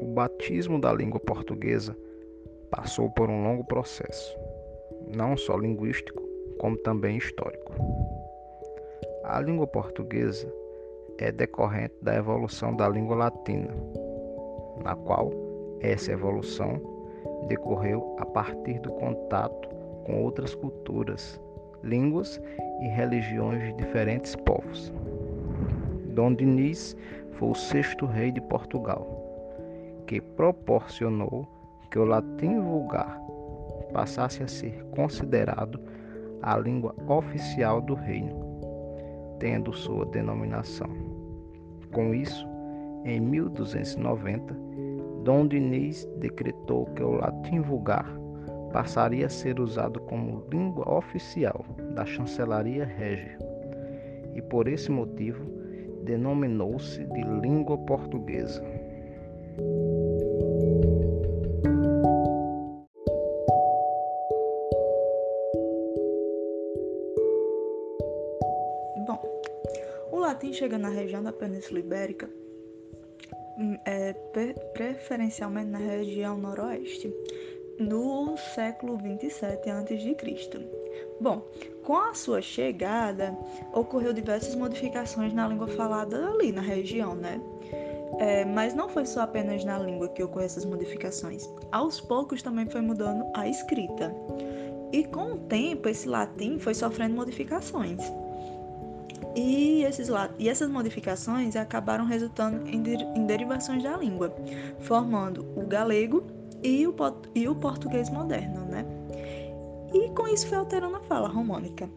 O 0.01 0.07
batismo 0.07 0.81
da 0.81 0.91
língua 0.91 1.19
portuguesa 1.19 1.95
passou 2.71 3.07
por 3.11 3.29
um 3.29 3.43
longo 3.43 3.63
processo, 3.63 4.35
não 5.15 5.37
só 5.37 5.55
linguístico, 5.55 6.23
como 6.57 6.75
também 6.77 7.17
histórico. 7.17 7.71
A 9.23 9.39
língua 9.39 9.67
portuguesa 9.67 10.51
é 11.19 11.31
decorrente 11.31 11.93
da 12.01 12.15
evolução 12.15 12.75
da 12.75 12.89
língua 12.89 13.15
latina, 13.15 13.69
na 14.83 14.95
qual 14.95 15.31
essa 15.81 16.11
evolução 16.11 16.81
decorreu 17.47 18.15
a 18.17 18.25
partir 18.25 18.79
do 18.79 18.91
contato 18.93 19.69
com 20.05 20.23
outras 20.23 20.55
culturas, 20.55 21.39
línguas 21.83 22.41
e 22.81 22.87
religiões 22.87 23.61
de 23.61 23.73
diferentes 23.73 24.35
povos. 24.35 24.91
Dom 26.07 26.33
Dinis 26.33 26.97
foi 27.33 27.49
o 27.49 27.55
sexto 27.55 28.07
rei 28.07 28.31
de 28.31 28.41
Portugal, 28.41 29.20
que 30.11 30.19
proporcionou 30.19 31.47
que 31.89 31.97
o 31.97 32.03
latim 32.03 32.59
vulgar 32.59 33.17
passasse 33.93 34.43
a 34.43 34.47
ser 34.47 34.83
considerado 34.91 35.79
a 36.41 36.57
língua 36.57 36.93
oficial 37.07 37.79
do 37.79 37.93
reino, 37.93 38.35
tendo 39.39 39.71
sua 39.71 40.05
denominação. 40.07 40.89
Com 41.93 42.13
isso, 42.13 42.45
em 43.05 43.21
1290, 43.21 44.53
Dom 45.23 45.47
Diniz 45.47 46.05
decretou 46.17 46.87
que 46.87 47.03
o 47.03 47.11
latim 47.11 47.61
vulgar 47.61 48.05
passaria 48.73 49.27
a 49.27 49.29
ser 49.29 49.61
usado 49.61 50.01
como 50.01 50.43
língua 50.51 50.93
oficial 50.93 51.63
da 51.95 52.05
chancelaria 52.05 52.83
régia, 52.83 53.37
e 54.35 54.41
por 54.41 54.67
esse 54.67 54.91
motivo 54.91 55.41
denominou-se 56.03 57.01
de 57.01 57.23
língua 57.39 57.77
portuguesa. 57.77 58.61
Latim 70.61 70.67
chega 70.67 70.77
na 70.77 70.89
região 70.89 71.23
da 71.23 71.33
Península 71.33 71.79
Ibérica, 71.79 72.29
hum, 73.57 73.77
é, 73.85 74.13
preferencialmente 74.73 75.69
na 75.71 75.79
região 75.79 76.37
noroeste, 76.37 77.11
no 77.79 78.37
século 78.37 78.97
27 78.97 79.69
a.C. 79.69 80.15
Bom, 81.19 81.41
com 81.83 81.97
a 81.97 82.13
sua 82.13 82.41
chegada, 82.41 83.35
ocorreu 83.73 84.13
diversas 84.13 84.53
modificações 84.55 85.33
na 85.33 85.47
língua 85.47 85.67
falada 85.67 86.29
ali 86.29 86.51
na 86.51 86.61
região, 86.61 87.15
né? 87.15 87.41
É, 88.19 88.45
mas 88.45 88.75
não 88.75 88.87
foi 88.87 89.05
só 89.05 89.21
apenas 89.21 89.63
na 89.63 89.79
língua 89.79 90.09
que 90.09 90.21
ocorreram 90.21 90.45
essas 90.45 90.65
modificações. 90.65 91.49
Aos 91.71 91.99
poucos 91.99 92.43
também 92.43 92.67
foi 92.67 92.81
mudando 92.81 93.25
a 93.33 93.47
escrita. 93.47 94.13
E 94.91 95.05
com 95.05 95.33
o 95.33 95.37
tempo, 95.37 95.87
esse 95.87 96.07
latim 96.07 96.59
foi 96.59 96.75
sofrendo 96.75 97.15
modificações. 97.15 97.99
E, 99.35 99.83
esses, 99.83 100.09
e 100.37 100.49
essas 100.49 100.69
modificações 100.69 101.55
acabaram 101.55 102.05
resultando 102.05 102.67
em, 102.67 102.83
em 103.15 103.25
derivações 103.25 103.83
da 103.83 103.95
língua, 103.95 104.35
formando 104.79 105.45
o 105.55 105.65
galego 105.65 106.23
e 106.63 106.85
o, 106.85 106.93
e 107.33 107.47
o 107.47 107.55
português 107.55 108.09
moderno, 108.09 108.65
né? 108.65 108.85
E 109.93 110.09
com 110.11 110.27
isso 110.27 110.47
foi 110.47 110.57
alterando 110.57 110.97
a 110.97 111.01
fala 111.01 111.27
românica. 111.27 111.89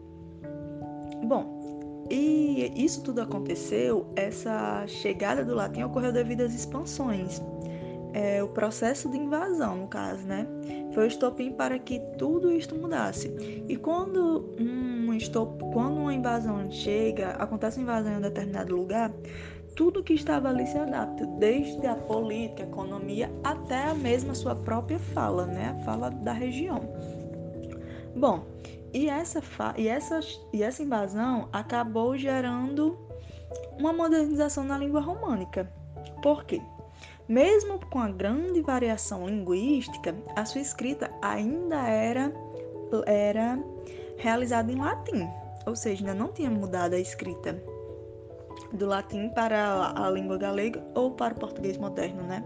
Bom, 1.23 2.05
e 2.09 2.71
isso 2.75 3.01
tudo 3.01 3.21
aconteceu, 3.21 4.05
essa 4.15 4.85
chegada 4.87 5.43
do 5.43 5.55
latim 5.55 5.83
ocorreu 5.83 6.11
devido 6.11 6.41
às 6.41 6.53
expansões. 6.53 7.41
É, 8.13 8.41
o 8.41 8.47
processo 8.47 9.09
de 9.09 9.17
invasão, 9.17 9.75
no 9.75 9.87
caso, 9.87 10.25
né? 10.25 10.47
Foi 10.93 11.03
o 11.03 11.07
estopim 11.07 11.51
para 11.51 11.77
que 11.77 11.99
tudo 12.17 12.51
isto 12.51 12.73
mudasse. 12.75 13.27
E 13.67 13.75
quando 13.75 14.55
estou, 15.17 15.57
quando 15.73 15.97
uma 15.97 16.13
invasão 16.13 16.69
chega, 16.71 17.31
acontece 17.31 17.77
uma 17.77 17.83
invasão 17.83 18.13
em 18.13 18.17
um 18.17 18.21
determinado 18.21 18.75
lugar, 18.75 19.11
tudo 19.75 20.03
que 20.03 20.13
estava 20.13 20.49
ali 20.49 20.65
se 20.65 20.77
adapta, 20.77 21.25
desde 21.37 21.85
a 21.85 21.95
política, 21.95 22.63
a 22.63 22.67
economia, 22.67 23.29
até 23.43 23.89
a 23.89 23.93
mesma 23.93 24.33
sua 24.33 24.55
própria 24.55 24.97
fala, 24.97 25.45
né? 25.45 25.77
A 25.77 25.83
fala 25.83 26.09
da 26.09 26.31
região. 26.31 26.79
Bom, 28.15 28.45
e 28.93 29.09
essa, 29.09 29.41
e 29.77 29.87
essa, 29.89 30.21
e 30.53 30.63
essa 30.63 30.81
invasão 30.81 31.49
acabou 31.51 32.17
gerando 32.17 32.97
uma 33.77 33.91
modernização 33.91 34.63
na 34.63 34.77
língua 34.77 35.01
românica. 35.01 35.69
Por 36.23 36.45
quê? 36.45 36.61
Mesmo 37.27 37.79
com 37.87 37.99
a 37.99 38.07
grande 38.07 38.61
variação 38.61 39.27
linguística, 39.27 40.15
a 40.35 40.45
sua 40.45 40.61
escrita 40.61 41.11
ainda 41.21 41.75
era, 41.87 42.31
era 43.05 43.59
realizado 44.17 44.71
em 44.71 44.75
latim, 44.75 45.27
ou 45.65 45.75
seja, 45.75 46.05
ainda 46.05 46.13
não 46.13 46.31
tinha 46.31 46.49
mudado 46.49 46.93
a 46.93 46.99
escrita 46.99 47.61
do 48.73 48.85
latim 48.85 49.29
para 49.29 49.93
a 49.95 50.09
língua 50.09 50.37
galega 50.37 50.83
ou 50.93 51.11
para 51.11 51.33
o 51.33 51.37
português 51.37 51.77
moderno, 51.77 52.23
né? 52.23 52.43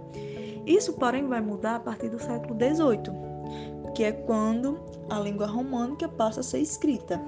Isso, 0.65 0.93
porém, 0.93 1.27
vai 1.27 1.41
mudar 1.41 1.75
a 1.75 1.79
partir 1.79 2.09
do 2.09 2.19
século 2.19 2.55
XVIII, 2.55 3.93
que 3.95 4.03
é 4.03 4.11
quando 4.11 4.79
a 5.09 5.19
língua 5.19 5.47
românica 5.47 6.07
passa 6.07 6.41
a 6.41 6.43
ser 6.43 6.59
escrita 6.59 7.19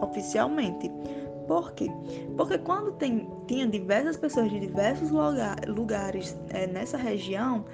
oficialmente. 0.00 0.90
Por 1.46 1.72
quê? 1.72 1.88
Porque 2.36 2.58
quando 2.58 2.92
tem, 2.92 3.28
tinha 3.46 3.66
diversas 3.66 4.16
pessoas 4.16 4.50
de 4.50 4.58
diversos 4.58 5.10
lugar, 5.10 5.56
lugares 5.68 6.36
é, 6.48 6.66
nessa 6.66 6.96
região, 6.96 7.64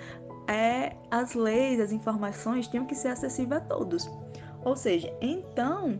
é, 0.46 0.92
as 1.10 1.34
leis, 1.34 1.80
as 1.80 1.92
informações 1.92 2.68
tinham 2.68 2.84
que 2.84 2.94
ser 2.94 3.08
acessíveis 3.08 3.62
a 3.62 3.64
todos. 3.64 4.10
Ou 4.64 4.76
seja, 4.76 5.12
então 5.20 5.98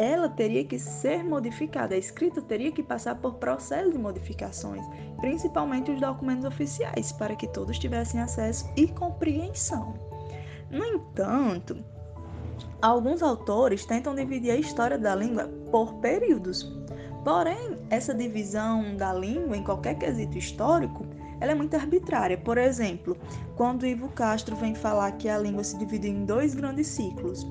ela 0.00 0.30
teria 0.30 0.64
que 0.64 0.78
ser 0.78 1.22
modificada, 1.22 1.94
a 1.94 1.98
escrita 1.98 2.40
teria 2.40 2.72
que 2.72 2.82
passar 2.82 3.16
por 3.16 3.34
processo 3.34 3.90
de 3.90 3.98
modificações, 3.98 4.82
principalmente 5.20 5.90
os 5.90 6.00
documentos 6.00 6.46
oficiais, 6.46 7.12
para 7.12 7.36
que 7.36 7.46
todos 7.46 7.78
tivessem 7.78 8.18
acesso 8.18 8.66
e 8.78 8.88
compreensão. 8.88 9.92
No 10.70 10.82
entanto, 10.82 11.84
alguns 12.80 13.22
autores 13.22 13.84
tentam 13.84 14.14
dividir 14.14 14.52
a 14.52 14.56
história 14.56 14.96
da 14.96 15.14
língua 15.14 15.50
por 15.70 15.92
períodos. 15.96 16.66
Porém, 17.22 17.76
essa 17.90 18.14
divisão 18.14 18.96
da 18.96 19.12
língua 19.12 19.54
em 19.54 19.62
qualquer 19.62 19.98
quesito 19.98 20.38
histórico 20.38 21.04
ela 21.42 21.52
é 21.52 21.54
muito 21.54 21.74
arbitrária. 21.74 22.38
Por 22.38 22.56
exemplo, 22.56 23.16
quando 23.54 23.86
Ivo 23.86 24.08
Castro 24.08 24.56
vem 24.56 24.74
falar 24.74 25.12
que 25.12 25.28
a 25.28 25.38
língua 25.38 25.64
se 25.64 25.76
divide 25.78 26.08
em 26.08 26.24
dois 26.24 26.54
grandes 26.54 26.86
ciclos, 26.86 27.46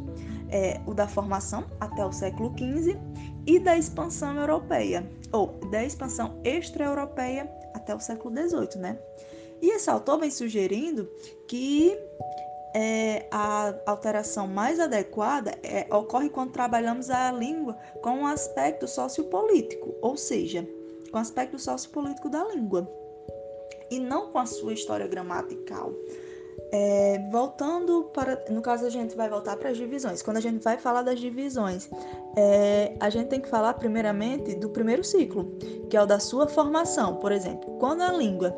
é, 0.50 0.80
o 0.86 0.94
da 0.94 1.08
formação 1.08 1.66
até 1.80 2.06
o 2.06 2.12
século 2.12 2.54
XV 2.58 2.98
e 3.46 3.60
da 3.60 3.78
expansão 3.78 4.38
europeia, 4.38 5.10
ou 5.32 5.48
da 5.72 5.84
expansão 5.84 6.40
extra-europeia 6.44 7.50
até 7.74 7.94
o 7.94 8.00
século 8.00 8.36
XVIII, 8.36 8.82
né? 8.82 9.00
E 9.62 9.72
esse 9.76 9.90
autor 9.90 10.20
vem 10.20 10.32
sugerindo 10.32 11.10
que 11.48 11.98
é, 12.74 13.28
a 13.32 13.74
alteração 13.86 14.48
mais 14.48 14.80
adequada 14.80 15.52
é, 15.64 15.88
ocorre 15.94 16.30
quando 16.30 16.52
trabalhamos 16.52 17.10
a 17.10 17.32
língua 17.32 17.78
com 18.02 18.12
um 18.12 18.28
aspecto 18.28 18.88
sociopolítico, 18.88 19.96
ou 20.02 20.16
seja, 20.16 20.68
com 21.12 21.18
o 21.18 21.22
aspecto 21.22 21.58
sociopolítico 21.58 22.30
da 22.30 22.44
língua 22.46 22.90
e 23.90 24.00
não 24.00 24.32
com 24.32 24.38
a 24.38 24.46
sua 24.46 24.74
história 24.74 25.08
gramatical. 25.08 25.94
É, 26.72 27.20
voltando 27.32 28.04
para. 28.14 28.44
No 28.50 28.62
caso, 28.62 28.86
a 28.86 28.90
gente 28.90 29.16
vai 29.16 29.28
voltar 29.28 29.58
para 29.58 29.70
as 29.70 29.78
divisões. 29.78 30.22
Quando 30.22 30.38
a 30.38 30.42
gente 30.42 30.64
vai 30.64 30.78
falar 30.78 31.02
das 31.02 31.20
divisões, 31.20 31.90
é, 32.36 32.96
a 33.00 33.10
gente 33.10 33.28
tem 33.28 33.42
que 33.42 33.50
falar 33.50 33.74
primeiramente 33.74 34.56
do 34.56 34.70
primeiro 34.70 35.04
ciclo, 35.04 35.52
que 35.90 35.98
é 35.98 36.02
o 36.02 36.06
da 36.06 36.20
sua 36.20 36.48
formação. 36.48 37.16
Por 37.16 37.32
exemplo, 37.32 37.76
quando 37.80 38.02
a 38.02 38.12
língua 38.12 38.56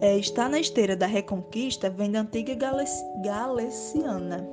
é, 0.00 0.18
está 0.18 0.48
na 0.48 0.60
esteira 0.60 0.94
da 0.94 1.06
reconquista, 1.06 1.88
vem 1.88 2.10
da 2.10 2.20
antiga 2.20 2.54
Galiciana, 2.54 4.46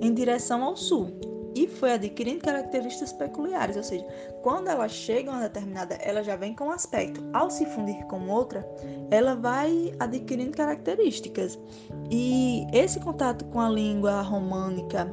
em 0.00 0.12
direção 0.12 0.64
ao 0.64 0.76
sul, 0.76 1.12
e 1.54 1.66
foi 1.66 1.92
adquirindo 1.92 2.40
características 2.40 3.12
peculiares, 3.12 3.76
ou 3.76 3.82
seja, 3.82 4.06
quando 4.42 4.68
ela 4.68 4.88
chega 4.88 5.30
a 5.30 5.34
uma 5.34 5.42
determinada, 5.42 5.94
ela 5.96 6.22
já 6.22 6.36
vem 6.36 6.54
com 6.54 6.64
um 6.64 6.70
aspecto. 6.70 7.22
Ao 7.32 7.50
se 7.50 7.66
fundir 7.66 8.04
com 8.06 8.28
outra, 8.28 8.66
ela 9.10 9.34
vai 9.34 9.92
adquirindo 9.98 10.56
características. 10.56 11.58
E 12.10 12.66
esse 12.72 13.00
contato 13.00 13.44
com 13.46 13.60
a 13.60 13.68
língua 13.68 14.22
românica 14.22 15.12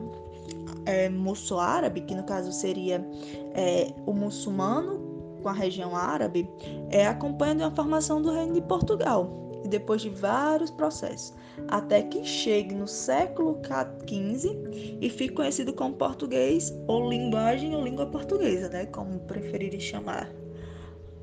é, 0.86 1.10
moço-árabe, 1.10 2.02
que 2.02 2.15
no 2.15 2.23
caso 2.23 2.52
seria 2.52 3.06
é, 3.54 3.93
o 4.06 4.13
muçulmano 4.13 4.99
com 5.41 5.49
a 5.49 5.54
região 5.54 5.95
árabe, 5.95 6.49
é, 6.89 7.08
acompanha 7.08 7.67
a 7.67 7.71
formação 7.71 8.21
do 8.21 8.32
reino 8.32 8.54
de 8.54 8.62
Portugal 8.62 9.49
e 9.63 9.67
depois 9.67 10.02
de 10.02 10.10
vários 10.10 10.72
processos, 10.72 11.34
até 11.67 12.04
que 12.04 12.24
chegue 12.24 12.74
no 12.74 12.88
século 12.88 13.60
XV 14.08 14.98
e 15.02 15.10
fique 15.10 15.34
conhecido 15.34 15.74
como 15.74 15.95
português 15.95 16.74
ou 16.88 17.10
linguagem 17.10 17.76
ou 17.76 17.84
língua 17.84 18.06
portuguesa, 18.06 18.69
né, 18.69 18.86
como 18.86 19.19
preferirem 19.22 19.80
chamar. 19.80 20.30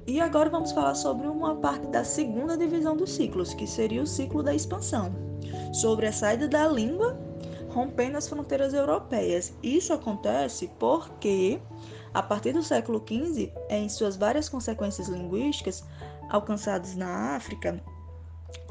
E 0.06 0.20
agora 0.20 0.48
vamos 0.48 0.70
falar 0.72 0.94
sobre 0.94 1.26
uma 1.26 1.56
parte 1.56 1.88
da 1.88 2.04
segunda 2.04 2.56
divisão 2.56 2.96
dos 2.96 3.10
ciclos, 3.10 3.54
que 3.54 3.66
seria 3.66 4.02
o 4.02 4.06
ciclo 4.06 4.42
da 4.42 4.54
expansão, 4.54 5.12
sobre 5.72 6.06
a 6.06 6.12
saída 6.12 6.46
da 6.46 6.68
língua 6.68 7.18
rompendo 7.76 8.16
as 8.16 8.26
fronteiras 8.26 8.72
europeias. 8.72 9.52
Isso 9.62 9.92
acontece 9.92 10.70
porque, 10.78 11.60
a 12.14 12.22
partir 12.22 12.54
do 12.54 12.62
século 12.62 13.04
XV, 13.06 13.52
em 13.68 13.86
suas 13.90 14.16
várias 14.16 14.48
consequências 14.48 15.08
linguísticas 15.08 15.84
alcançadas 16.30 16.96
na 16.96 17.36
África, 17.36 17.78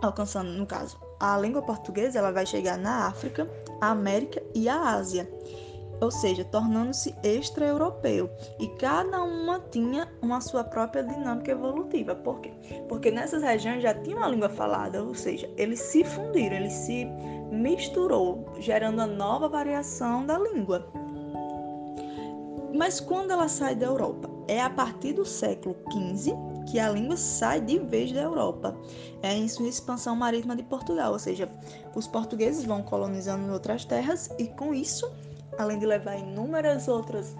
alcançando, 0.01 0.51
no 0.51 0.65
caso, 0.65 0.99
a 1.19 1.37
língua 1.37 1.61
portuguesa, 1.61 2.19
ela 2.19 2.31
vai 2.31 2.45
chegar 2.45 2.77
na 2.77 3.07
África, 3.07 3.49
a 3.81 3.89
América 3.89 4.41
e 4.53 4.67
a 4.67 4.77
Ásia, 4.77 5.29
ou 6.01 6.11
seja, 6.11 6.43
tornando-se 6.45 7.15
extra-europeu. 7.23 8.29
E 8.59 8.67
cada 8.79 9.23
uma 9.23 9.59
tinha 9.71 10.11
uma 10.21 10.41
sua 10.41 10.63
própria 10.63 11.03
dinâmica 11.03 11.51
evolutiva. 11.51 12.15
Por 12.15 12.41
quê? 12.41 12.51
Porque 12.89 13.11
nessas 13.11 13.43
regiões 13.43 13.81
já 13.81 13.93
tinha 13.93 14.17
uma 14.17 14.27
língua 14.27 14.49
falada, 14.49 15.03
ou 15.03 15.15
seja, 15.15 15.49
eles 15.57 15.79
se 15.79 16.03
fundiram, 16.03 16.57
eles 16.57 16.73
se 16.73 17.05
misturou, 17.51 18.45
gerando 18.59 18.95
uma 18.95 19.07
nova 19.07 19.47
variação 19.47 20.25
da 20.25 20.37
língua. 20.37 20.85
Mas 22.73 22.99
quando 22.99 23.31
ela 23.31 23.47
sai 23.47 23.73
da 23.73 23.85
Europa? 23.85 24.29
É 24.47 24.61
a 24.61 24.69
partir 24.69 25.13
do 25.13 25.25
século 25.25 25.75
XV 25.89 26.54
que 26.65 26.79
a 26.79 26.89
língua 26.89 27.17
sai 27.17 27.61
de 27.61 27.79
vez 27.79 28.11
da 28.11 28.21
Europa, 28.21 28.75
é 29.21 29.33
em 29.33 29.47
sua 29.47 29.67
expansão 29.67 30.15
marítima 30.15 30.55
de 30.55 30.63
Portugal, 30.63 31.13
ou 31.13 31.19
seja, 31.19 31.49
os 31.95 32.07
portugueses 32.07 32.65
vão 32.65 32.81
colonizando 32.81 33.51
outras 33.51 33.85
terras 33.85 34.29
e 34.37 34.47
com 34.47 34.73
isso, 34.73 35.11
além 35.57 35.79
de 35.79 35.85
levar 35.85 36.17
inúmeras 36.17 36.87
outras 36.87 37.35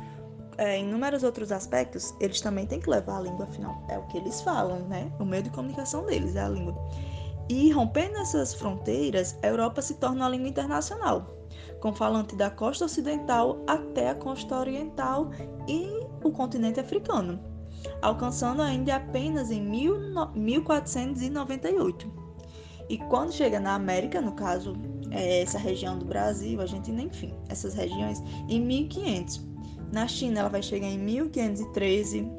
é, 0.57 0.79
inúmeros 0.79 1.23
outros 1.23 1.51
aspectos, 1.51 2.13
eles 2.19 2.39
também 2.39 2.65
têm 2.65 2.79
que 2.79 2.89
levar 2.89 3.17
a 3.17 3.21
língua, 3.21 3.45
afinal, 3.45 3.83
é 3.89 3.97
o 3.97 4.03
que 4.03 4.17
eles 4.17 4.41
falam, 4.41 4.79
né? 4.88 5.11
O 5.19 5.25
meio 5.25 5.43
de 5.43 5.49
comunicação 5.49 6.05
deles 6.05 6.35
é 6.38 6.43
a 6.43 6.49
língua. 6.49 6.73
E 7.49 7.71
rompendo 7.71 8.17
essas 8.17 8.53
fronteiras, 8.53 9.38
a 9.43 9.47
Europa 9.47 9.81
se 9.81 9.95
torna 9.95 10.23
uma 10.23 10.29
língua 10.29 10.47
internacional, 10.47 11.27
com 11.81 11.93
falante 11.93 12.38
da 12.38 12.49
costa 12.49 12.85
ocidental 12.85 13.61
até 13.67 14.11
a 14.11 14.15
costa 14.15 14.57
oriental 14.57 15.29
e 15.67 15.89
o 16.23 16.31
continente 16.31 16.79
africano 16.79 17.54
alcançando 18.01 18.62
a 18.62 18.71
Índia 18.71 18.97
apenas 18.97 19.49
em 19.51 19.62
1498. 19.62 22.25
E 22.88 22.97
quando 22.97 23.31
chega 23.31 23.60
na 23.60 23.73
América, 23.75 24.21
no 24.21 24.34
caso, 24.34 24.73
é 25.12 25.41
essa 25.41 25.58
região 25.58 25.97
do 25.97 26.05
Brasil, 26.05 26.62
Argentina, 26.62 27.01
enfim, 27.01 27.34
essas 27.49 27.73
regiões, 27.73 28.21
em 28.47 28.62
1500. 28.62 29.43
Na 29.91 30.08
China, 30.08 30.41
ela 30.41 30.49
vai 30.49 30.62
chegar 30.62 30.86
em 30.88 30.99
1513, 30.99 32.31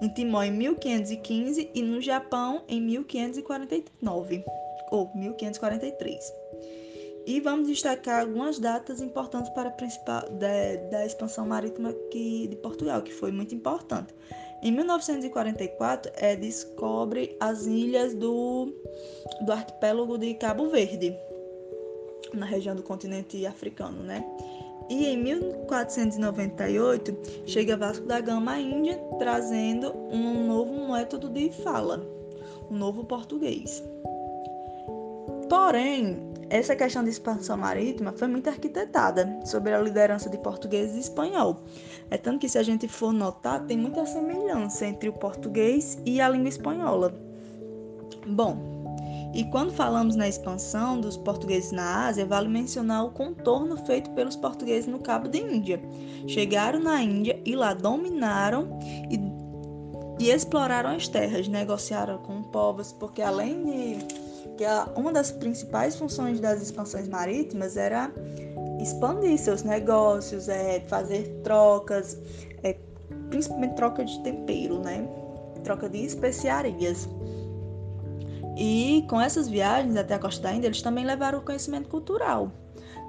em 0.00 0.08
Timor, 0.08 0.44
em 0.44 0.52
1515 0.52 1.70
e 1.74 1.82
no 1.82 2.00
Japão, 2.00 2.62
em 2.68 2.80
1549 2.80 4.42
ou 4.90 5.10
1543. 5.14 6.41
E 7.24 7.40
vamos 7.40 7.68
destacar 7.68 8.20
algumas 8.20 8.58
datas 8.58 9.00
importantes 9.00 9.50
para 9.50 9.68
a 9.68 9.72
principal 9.72 10.28
da, 10.30 10.76
da 10.90 11.06
expansão 11.06 11.46
marítima 11.46 11.90
aqui 11.90 12.48
de 12.48 12.56
Portugal, 12.56 13.00
que 13.02 13.12
foi 13.12 13.30
muito 13.30 13.54
importante. 13.54 14.12
Em 14.62 14.72
1944, 14.72 16.12
é, 16.16 16.36
descobre 16.36 17.36
as 17.40 17.66
ilhas 17.66 18.14
do, 18.14 18.72
do 19.40 19.52
arquipélago 19.52 20.18
de 20.18 20.34
Cabo 20.34 20.68
Verde, 20.68 21.16
na 22.32 22.46
região 22.46 22.74
do 22.74 22.82
continente 22.82 23.44
africano, 23.46 24.02
né? 24.02 24.24
E 24.88 25.06
em 25.06 25.16
1498 25.16 27.16
chega 27.46 27.76
Vasco 27.76 28.06
da 28.06 28.20
Gama 28.20 28.52
à 28.52 28.60
Índia, 28.60 28.98
trazendo 29.18 29.92
um 30.10 30.46
novo 30.46 30.92
método 30.92 31.28
de 31.28 31.50
fala, 31.50 32.06
um 32.70 32.76
novo 32.76 33.04
português. 33.04 33.82
Porém, 35.48 36.31
essa 36.52 36.76
questão 36.76 37.02
de 37.02 37.08
expansão 37.08 37.56
marítima 37.56 38.12
foi 38.12 38.28
muito 38.28 38.46
arquitetada 38.46 39.40
sob 39.42 39.72
a 39.72 39.80
liderança 39.80 40.28
de 40.28 40.36
português 40.36 40.94
e 40.94 40.98
espanhol. 40.98 41.62
É 42.10 42.18
tanto 42.18 42.40
que, 42.40 42.48
se 42.48 42.58
a 42.58 42.62
gente 42.62 42.86
for 42.86 43.10
notar, 43.10 43.64
tem 43.64 43.78
muita 43.78 44.04
semelhança 44.04 44.84
entre 44.84 45.08
o 45.08 45.14
português 45.14 45.96
e 46.04 46.20
a 46.20 46.28
língua 46.28 46.50
espanhola. 46.50 47.18
Bom, 48.26 48.84
e 49.32 49.44
quando 49.44 49.72
falamos 49.72 50.14
na 50.14 50.28
expansão 50.28 51.00
dos 51.00 51.16
portugueses 51.16 51.72
na 51.72 52.04
Ásia, 52.04 52.26
vale 52.26 52.50
mencionar 52.50 53.06
o 53.06 53.12
contorno 53.12 53.74
feito 53.86 54.10
pelos 54.10 54.36
portugueses 54.36 54.86
no 54.86 54.98
Cabo 54.98 55.28
de 55.28 55.38
Índia. 55.38 55.80
Chegaram 56.26 56.80
na 56.80 57.02
Índia 57.02 57.40
e 57.46 57.56
lá 57.56 57.72
dominaram 57.72 58.78
e, 59.10 60.22
e 60.22 60.30
exploraram 60.30 60.90
as 60.90 61.08
terras, 61.08 61.48
negociaram 61.48 62.18
com 62.18 62.42
povos, 62.42 62.92
porque 62.92 63.22
além 63.22 63.64
de 63.64 64.31
uma 64.96 65.12
das 65.12 65.30
principais 65.30 65.96
funções 65.96 66.40
das 66.40 66.60
expansões 66.60 67.08
marítimas 67.08 67.76
era 67.76 68.10
expandir 68.80 69.38
seus 69.38 69.62
negócios, 69.62 70.48
é, 70.48 70.80
fazer 70.88 71.40
trocas, 71.42 72.18
é, 72.62 72.76
principalmente 73.30 73.74
troca 73.74 74.04
de 74.04 74.22
tempero, 74.22 74.80
né? 74.80 75.08
Troca 75.64 75.88
de 75.88 76.04
especiarias. 76.04 77.08
E 78.56 79.04
com 79.08 79.20
essas 79.20 79.48
viagens 79.48 79.96
até 79.96 80.14
a 80.14 80.18
costa 80.18 80.42
da 80.42 80.52
Índia, 80.52 80.68
eles 80.68 80.82
também 80.82 81.04
levaram 81.04 81.38
o 81.38 81.42
conhecimento 81.42 81.88
cultural. 81.88 82.52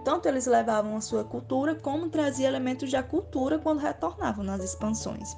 Tanto 0.05 0.27
eles 0.27 0.45
levavam 0.45 0.95
a 0.95 1.01
sua 1.01 1.23
cultura, 1.23 1.75
como 1.75 2.09
traziam 2.09 2.49
elementos 2.49 2.91
da 2.91 3.01
cultura 3.01 3.57
quando 3.57 3.79
retornavam 3.79 4.43
nas 4.43 4.63
expansões. 4.63 5.35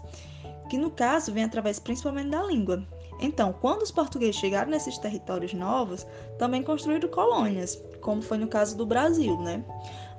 Que 0.70 0.78
no 0.78 0.90
caso 0.90 1.32
vem 1.32 1.44
através 1.44 1.80
principalmente 1.80 2.30
da 2.30 2.44
língua, 2.44 2.86
então, 3.20 3.54
quando 3.62 3.82
os 3.82 3.92
portugueses 3.92 4.36
chegaram 4.36 4.70
nesses 4.70 4.98
territórios 4.98 5.54
novos, 5.54 6.06
também 6.38 6.64
construíram 6.64 7.08
colônias, 7.10 7.82
como 8.02 8.22
foi 8.22 8.38
no 8.38 8.48
caso 8.48 8.76
do 8.76 8.86
Brasil, 8.86 9.40
né? 9.40 9.64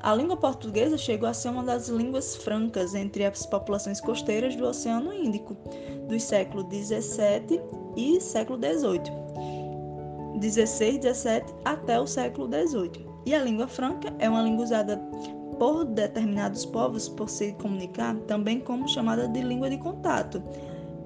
A 0.01 0.15
língua 0.15 0.37
portuguesa 0.37 0.97
chegou 0.97 1.29
a 1.29 1.35
ser 1.35 1.49
uma 1.49 1.63
das 1.63 1.89
línguas 1.89 2.37
francas 2.37 2.95
entre 2.95 3.25
as 3.25 3.45
populações 3.47 4.01
costeiras 4.01 4.55
do 4.55 4.67
Oceano 4.67 5.13
Índico, 5.13 5.57
dos 6.09 6.23
séculos 6.23 6.65
17 6.67 7.61
e 7.97 8.21
século 8.21 8.59
18. 8.59 9.11
16, 10.39 10.99
17 10.99 11.55
até 11.65 11.99
o 11.99 12.07
século 12.07 12.47
18. 12.47 13.05
E 13.27 13.35
a 13.35 13.43
língua 13.43 13.67
franca 13.67 14.15
é 14.19 14.29
uma 14.29 14.43
língua 14.43 14.65
usada 14.65 14.97
por 15.59 15.85
determinados 15.87 16.65
povos 16.67 17.09
por 17.09 17.29
se 17.29 17.53
comunicar, 17.55 18.15
também 18.29 18.61
como 18.61 18.89
chamada 18.89 19.27
de 19.27 19.41
língua 19.41 19.71
de 19.71 19.79
contato. 19.79 20.43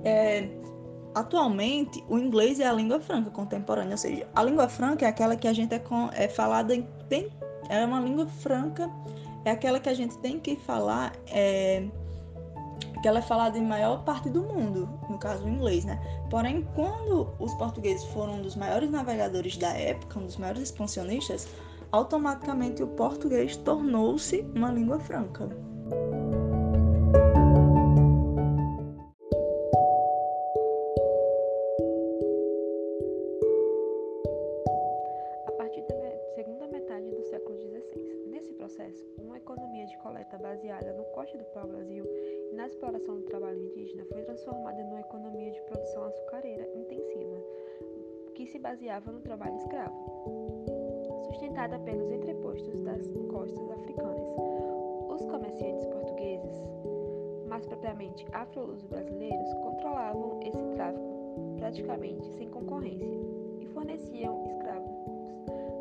É, 0.05 0.49
atualmente, 1.15 2.05
o 2.09 2.19
inglês 2.19 2.61
é 2.61 2.67
a 2.67 2.73
língua 2.73 3.01
franca 3.01 3.31
contemporânea, 3.31 3.93
ou 3.93 3.99
seja, 3.99 4.27
a 4.35 4.43
língua 4.43 4.69
franca 4.69 5.05
é 5.05 5.09
aquela 5.09 5.37
que 5.37 5.49
a 5.49 5.53
gente 5.53 5.75
é, 5.75 5.79
com, 5.79 6.09
é 6.13 6.29
falada 6.29 6.75
em, 6.75 6.87
tem, 7.09 7.29
é 7.69 7.85
uma 7.85 8.01
língua 8.01 8.27
franca, 8.27 8.91
é 9.45 9.51
aquela 9.51 9.81
que 9.81 9.89
a 9.89 9.95
gente 9.95 10.17
tem 10.19 10.39
que 10.39 10.57
falar, 10.57 11.13
é, 11.29 11.85
que 13.03 13.09
ela 13.09 13.19
é 13.19 13.23
falada 13.23 13.57
em 13.57 13.65
maior 13.65 14.05
parte 14.05 14.29
do 14.29 14.43
mundo, 14.43 14.89
no 15.09 15.19
caso 15.19 15.45
o 15.45 15.49
inglês, 15.49 15.85
né? 15.85 16.01
Porém, 16.29 16.67
quando 16.75 17.29
os 17.39 17.55
portugueses 17.55 18.05
foram 18.07 18.35
um 18.35 18.43
dos 18.43 18.55
maiores 18.55 18.91
navegadores 18.91 19.57
da 19.57 19.73
época, 19.73 20.19
um 20.19 20.27
dos 20.27 20.37
maiores 20.37 20.63
expansionistas, 20.63 21.49
automaticamente 21.93 22.83
o 22.83 22.87
português 22.87 23.57
tornou-se 23.57 24.45
uma 24.55 24.71
língua 24.71 25.01
franca. 25.01 25.49
Baseava 48.61 49.11
no 49.11 49.21
trabalho 49.21 49.57
escravo 49.57 50.11
sustentada 51.31 51.79
pelos 51.79 52.11
entrepostos 52.11 52.81
das 52.83 53.07
costas 53.31 53.71
africanas. 53.71 54.27
Os 55.09 55.25
comerciantes 55.27 55.87
portugueses, 55.87 56.55
mais 57.49 57.65
propriamente 57.67 58.27
afro-luso 58.33 58.87
brasileiros, 58.89 59.53
controlavam 59.55 60.41
esse 60.43 60.63
tráfico 60.75 61.57
praticamente 61.57 62.31
sem 62.33 62.49
concorrência 62.49 63.21
e 63.61 63.67
forneciam 63.69 64.45
escravos 64.47 65.01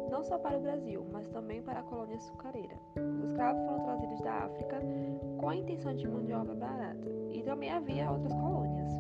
não 0.10 0.24
só 0.24 0.38
para 0.40 0.58
o 0.58 0.62
Brasil, 0.62 1.06
mas 1.12 1.28
também 1.28 1.62
para 1.62 1.80
a 1.80 1.84
colônia 1.84 2.16
açucareira. 2.16 2.76
Os 2.96 3.30
escravos 3.30 3.64
foram 3.64 3.84
trazidos 3.84 4.20
da 4.22 4.34
África 4.46 4.82
com 5.38 5.50
a 5.50 5.56
intenção 5.56 5.96
de 5.96 6.08
mão 6.08 6.24
de 6.24 6.34
obra 6.34 6.56
barata, 6.56 7.08
e 7.32 7.44
também 7.44 7.70
havia 7.70 8.12
outras 8.12 8.34
colônias, 8.34 8.92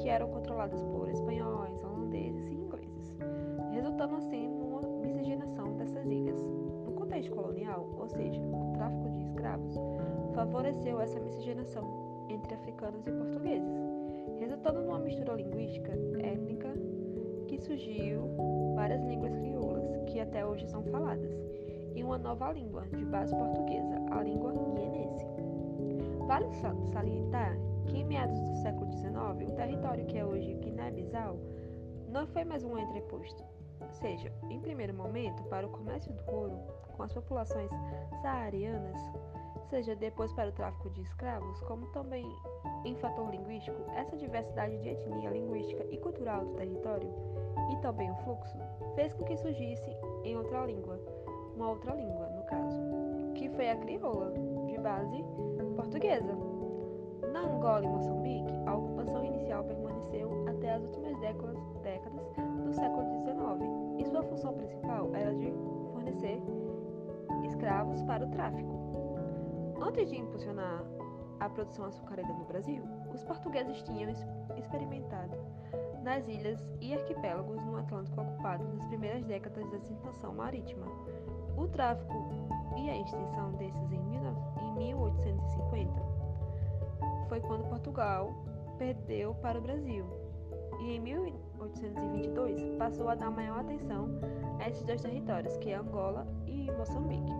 que 0.00 0.08
eram 0.08 0.28
controladas 0.28 0.82
por 0.84 1.08
espanhóis, 1.08 1.82
holandeses 1.82 2.55
resultando 3.96 4.16
assim 4.16 4.46
ilhas. 6.12 6.42
No 6.84 6.92
contexto 6.92 7.30
colonial, 7.30 7.88
ou 7.98 8.08
seja, 8.08 8.40
o 8.40 8.72
tráfico 8.74 9.08
de 9.10 9.22
escravos, 9.22 9.74
favoreceu 10.34 11.00
essa 11.00 11.18
miscigenação 11.18 12.26
entre 12.28 12.54
africanos 12.54 13.06
e 13.06 13.12
portugueses, 13.12 13.74
resultando 14.38 14.82
numa 14.82 14.98
mistura 14.98 15.34
linguística 15.34 15.92
étnica 16.18 16.72
que 17.48 17.58
surgiu 17.58 18.28
várias 18.74 19.02
línguas 19.04 19.34
crioulas 19.36 19.96
que 20.06 20.20
até 20.20 20.44
hoje 20.44 20.66
são 20.66 20.82
faladas, 20.84 21.32
e 21.94 22.02
uma 22.02 22.18
nova 22.18 22.52
língua 22.52 22.82
de 22.94 23.04
base 23.04 23.34
portuguesa, 23.34 23.96
a 24.10 24.22
língua 24.22 24.52
guienense. 24.52 25.26
Vale 26.26 26.48
salientar 26.92 27.56
que 27.86 27.98
em 27.98 28.04
meados 28.04 28.38
do 28.40 28.56
século 28.56 28.92
XIX, 28.92 29.48
o 29.48 29.52
território 29.54 30.04
que 30.06 30.18
é 30.18 30.24
hoje 30.24 30.54
Guiné-Bissau 30.54 31.38
não 32.08 32.26
foi 32.26 32.44
mais 32.44 32.62
um 32.64 32.76
entreposto, 32.76 33.42
seja, 33.92 34.32
em 34.50 34.60
primeiro 34.60 34.94
momento, 34.94 35.42
para 35.44 35.66
o 35.66 35.70
comércio 35.70 36.12
do 36.12 36.30
ouro 36.30 36.58
com 36.96 37.02
as 37.02 37.12
populações 37.12 37.70
saarianas, 38.22 39.00
seja 39.68 39.94
depois 39.94 40.32
para 40.32 40.48
o 40.48 40.52
tráfico 40.52 40.90
de 40.90 41.02
escravos, 41.02 41.60
como 41.62 41.86
também 41.88 42.26
em 42.84 42.94
fator 42.96 43.30
linguístico, 43.30 43.76
essa 43.94 44.16
diversidade 44.16 44.78
de 44.78 44.90
etnia 44.90 45.30
linguística 45.30 45.84
e 45.90 45.98
cultural 45.98 46.44
do 46.44 46.54
território, 46.54 47.12
e 47.72 47.76
também 47.78 48.10
o 48.10 48.16
fluxo, 48.16 48.56
fez 48.94 49.12
com 49.12 49.24
que 49.24 49.36
surgisse 49.36 49.90
em 50.24 50.36
outra 50.36 50.64
língua, 50.64 51.00
uma 51.54 51.70
outra 51.70 51.94
língua, 51.94 52.28
no 52.28 52.44
caso, 52.44 52.80
que 53.34 53.48
foi 53.50 53.70
a 53.70 53.76
crioula, 53.76 54.32
de 54.66 54.78
base 54.78 55.24
portuguesa. 55.74 56.32
Na 57.32 57.40
Angola 57.40 57.84
e 57.84 57.88
Moçambique, 57.88 58.52
a 58.66 58.76
ocupação 58.76 59.24
inicial 59.24 59.64
permaneceu 59.64 60.44
até 60.48 60.74
as 60.74 60.82
últimas 60.84 61.18
décadas, 61.18 61.58
décadas 61.82 62.26
do 62.66 62.74
século 62.74 63.06
XIX, 63.22 64.00
e 64.00 64.04
sua 64.10 64.22
função 64.24 64.52
principal 64.54 65.14
era 65.14 65.32
de 65.34 65.52
fornecer 65.92 66.42
escravos 67.44 68.02
para 68.02 68.26
o 68.26 68.30
tráfico. 68.30 68.74
Antes 69.80 70.10
de 70.10 70.18
impulsionar 70.18 70.84
a 71.38 71.48
produção 71.48 71.84
açucareira 71.84 72.32
no 72.32 72.44
Brasil, 72.44 72.82
os 73.14 73.22
portugueses 73.22 73.82
tinham 73.82 74.10
experimentado 74.56 75.36
nas 76.02 76.26
ilhas 76.26 76.58
e 76.80 76.94
arquipélagos 76.94 77.62
no 77.62 77.76
Atlântico 77.76 78.20
ocupado 78.20 78.64
nas 78.64 78.84
primeiras 78.86 79.24
décadas 79.24 79.70
da 79.70 79.76
expansão 79.76 80.34
marítima. 80.34 80.86
O 81.56 81.68
tráfico 81.68 82.14
e 82.76 82.90
a 82.90 82.96
extinção 82.96 83.52
desses 83.52 83.92
em 83.92 84.02
1850 84.76 86.02
foi 87.28 87.40
quando 87.40 87.68
Portugal 87.68 88.34
perdeu 88.78 89.34
para 89.36 89.58
o 89.58 89.62
Brasil 89.62 90.04
e 90.80 90.96
em 90.96 91.00
1822 91.56 92.76
passou 92.78 93.08
a 93.08 93.14
dar 93.14 93.30
maior 93.30 93.60
atenção 93.60 94.08
a 94.60 94.68
esses 94.68 94.84
dois 94.84 95.00
territórios, 95.00 95.56
que 95.58 95.70
é 95.70 95.76
Angola 95.76 96.26
e 96.46 96.70
Moçambique. 96.72 97.32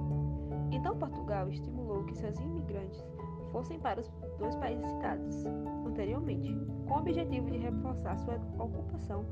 Então 0.72 0.98
Portugal 0.98 1.48
estimulou 1.48 2.04
que 2.04 2.16
seus 2.16 2.38
imigrantes 2.40 3.04
fossem 3.52 3.78
para 3.78 4.00
os 4.00 4.08
dois 4.38 4.54
países 4.56 4.86
citados 4.90 5.44
anteriormente, 5.86 6.54
com 6.86 6.94
o 6.94 6.98
objetivo 6.98 7.50
de 7.50 7.58
reforçar 7.58 8.18
sua 8.18 8.34
ocupação 8.58 9.24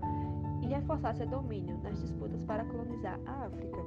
e 0.62 0.66
reforçar 0.66 1.14
seu 1.14 1.26
domínio 1.26 1.76
nas 1.82 2.00
disputas 2.00 2.42
para 2.44 2.64
colonizar 2.64 3.20
a 3.26 3.44
África, 3.44 3.78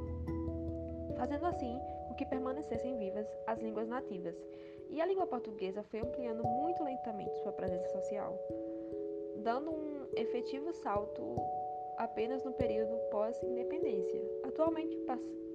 fazendo 1.17 1.45
assim 1.45 1.79
com 2.07 2.15
que 2.15 2.25
permanecessem 2.25 2.97
vivas 2.97 3.27
as 3.47 3.59
línguas 3.59 3.87
nativas. 3.87 4.35
E 4.89 5.01
a 5.01 5.05
língua 5.05 5.27
portuguesa 5.27 5.83
foi 5.83 5.99
ampliando 5.99 6.43
muito 6.43 6.83
lentamente 6.83 7.35
sua 7.41 7.51
presença 7.51 7.87
social, 7.89 8.37
dando 9.43 9.71
um 9.71 9.96
efetivo 10.15 10.71
salto 10.73 11.35
apenas 11.97 12.43
no 12.43 12.51
período 12.53 12.95
pós-independência. 13.09 14.21
Atualmente, 14.43 14.97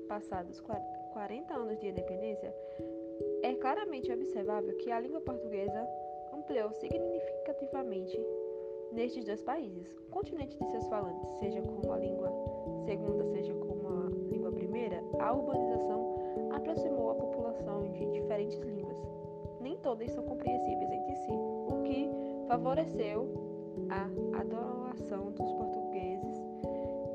passados 0.09 0.61
40 1.13 1.55
anos 1.55 1.79
de 1.81 1.89
independência, 1.89 2.55
é 3.43 3.55
claramente 3.55 4.13
observável 4.13 4.77
que 4.79 4.91
a 4.91 5.01
língua 5.01 5.21
portuguesa 5.21 5.89
ampliou 6.33 6.73
significativamente 6.73 8.19
nestes 8.93 9.25
dois 9.25 9.43
países. 9.43 9.87
O 10.09 10.11
continente 10.11 10.57
de 10.57 10.71
seus 10.71 10.87
falantes, 10.89 11.31
seja 11.39 11.63
como 11.63 11.93
a 11.93 11.99
língua 11.99 12.31
segunda, 12.85 13.25
seja 13.27 13.55
como 13.55 13.89
a 13.89 14.09
língua 14.31 14.53
primeira, 14.53 15.03
a 15.19 15.33
urbanização 15.33 16.17
aproximou 16.53 17.11
a 17.11 17.15
população 17.15 17.91
de 17.93 18.07
diferentes 18.07 18.59
línguas. 18.59 18.97
Nem 19.61 19.77
todas 19.79 20.11
são 20.11 20.25
compreensíveis 20.25 20.91
entre 20.91 21.15
si, 21.17 21.33
o 21.33 21.83
que 21.85 22.11
favoreceu 22.49 23.42
a 23.89 24.39
adoração 24.41 25.33
dos 25.33 25.53
portugueses 25.53 26.39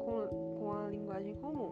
com, 0.06 0.58
com 0.60 0.74
a 0.74 0.90
linguagem 0.90 1.36
comum, 1.36 1.72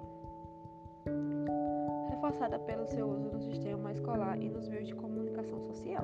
reforçada 2.10 2.60
pelo 2.60 2.86
seu 2.88 3.08
uso 3.08 3.30
no 3.30 3.40
sistema 3.40 3.92
escolar 3.92 4.40
e 4.42 4.50
nos 4.50 4.68
meios 4.68 4.88
de 4.88 4.96
comunicação 4.96 5.60
social. 5.62 6.04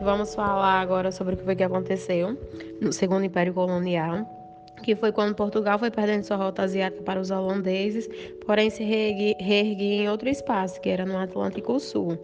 Vamos 0.00 0.34
falar 0.36 0.80
agora 0.80 1.10
sobre 1.10 1.34
o 1.34 1.36
que 1.36 1.42
foi 1.42 1.56
que 1.56 1.64
aconteceu 1.64 2.38
no 2.80 2.92
segundo 2.92 3.24
Império 3.24 3.52
Colonial 3.52 4.45
que 4.82 4.94
foi 4.94 5.12
quando 5.12 5.34
Portugal 5.34 5.78
foi 5.78 5.90
perdendo 5.90 6.24
sua 6.24 6.36
rota 6.36 6.62
asiática 6.62 7.02
para 7.02 7.20
os 7.20 7.30
holandeses, 7.30 8.08
porém 8.44 8.70
se 8.70 8.84
reerguia 8.84 10.02
em 10.02 10.08
outro 10.08 10.28
espaço, 10.28 10.80
que 10.80 10.88
era 10.88 11.04
no 11.04 11.16
Atlântico 11.16 11.78
Sul. 11.80 12.18